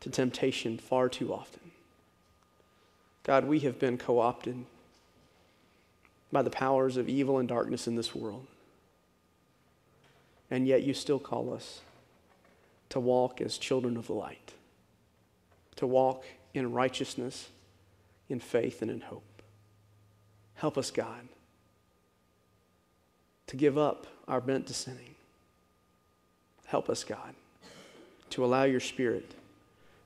to 0.00 0.10
temptation 0.10 0.78
far 0.78 1.08
too 1.08 1.32
often. 1.32 1.70
God, 3.22 3.46
we 3.46 3.60
have 3.60 3.78
been 3.78 3.98
co 3.98 4.18
opted 4.20 4.64
by 6.30 6.42
the 6.42 6.50
powers 6.50 6.96
of 6.96 7.08
evil 7.08 7.38
and 7.38 7.48
darkness 7.48 7.86
in 7.86 7.96
this 7.96 8.14
world. 8.14 8.46
And 10.50 10.66
yet 10.66 10.82
you 10.82 10.94
still 10.94 11.18
call 11.18 11.52
us 11.52 11.80
to 12.90 13.00
walk 13.00 13.40
as 13.40 13.58
children 13.58 13.96
of 13.96 14.06
the 14.06 14.12
light, 14.12 14.52
to 15.76 15.86
walk 15.86 16.24
in 16.54 16.72
righteousness, 16.72 17.48
in 18.28 18.38
faith, 18.38 18.82
and 18.82 18.90
in 18.90 19.00
hope. 19.00 19.42
Help 20.54 20.78
us, 20.78 20.90
God, 20.90 21.28
to 23.46 23.56
give 23.56 23.78
up 23.78 24.06
our 24.26 24.40
bent 24.40 24.66
to 24.66 24.74
sinning. 24.74 25.14
Help 26.66 26.90
us, 26.90 27.04
God, 27.04 27.34
to 28.30 28.44
allow 28.44 28.64
your 28.64 28.80
Spirit 28.80 29.34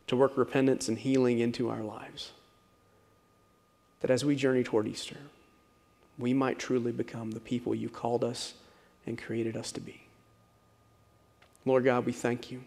to 0.07 0.17
work 0.17 0.37
repentance 0.37 0.89
and 0.89 0.99
healing 0.99 1.39
into 1.39 1.71
our 1.71 1.83
lives 1.83 2.33
that 4.01 4.11
as 4.11 4.25
we 4.25 4.35
journey 4.35 4.65
toward 4.65 4.89
Easter, 4.89 5.19
we 6.19 6.35
might 6.35 6.59
truly 6.59 6.93
become 6.93 7.31
the 7.31 7.41
people 7.41 7.75
you 7.75 7.89
called 7.89 8.25
us 8.25 8.55
and 9.07 9.21
created 9.21 9.57
us 9.57 9.73
to 9.73 9.81
be. 9.81 10.03
Lord 11.65 11.85
God, 11.85 12.07
we 12.07 12.13
thank 12.13 12.51
you 12.51 12.63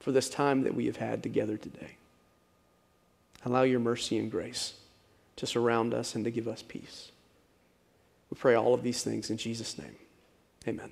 for 0.00 0.12
this 0.12 0.28
time 0.28 0.62
that 0.64 0.74
we 0.74 0.86
have 0.86 0.96
had 0.96 1.22
together 1.22 1.56
today. 1.56 1.96
Allow 3.44 3.62
your 3.62 3.80
mercy 3.80 4.18
and 4.18 4.30
grace 4.30 4.74
to 5.36 5.46
surround 5.46 5.94
us 5.94 6.14
and 6.14 6.24
to 6.24 6.30
give 6.30 6.48
us 6.48 6.62
peace. 6.62 7.11
We 8.32 8.36
pray 8.36 8.54
all 8.54 8.72
of 8.72 8.82
these 8.82 9.02
things 9.02 9.28
in 9.28 9.36
Jesus' 9.36 9.76
name. 9.76 9.94
Amen. 10.66 10.80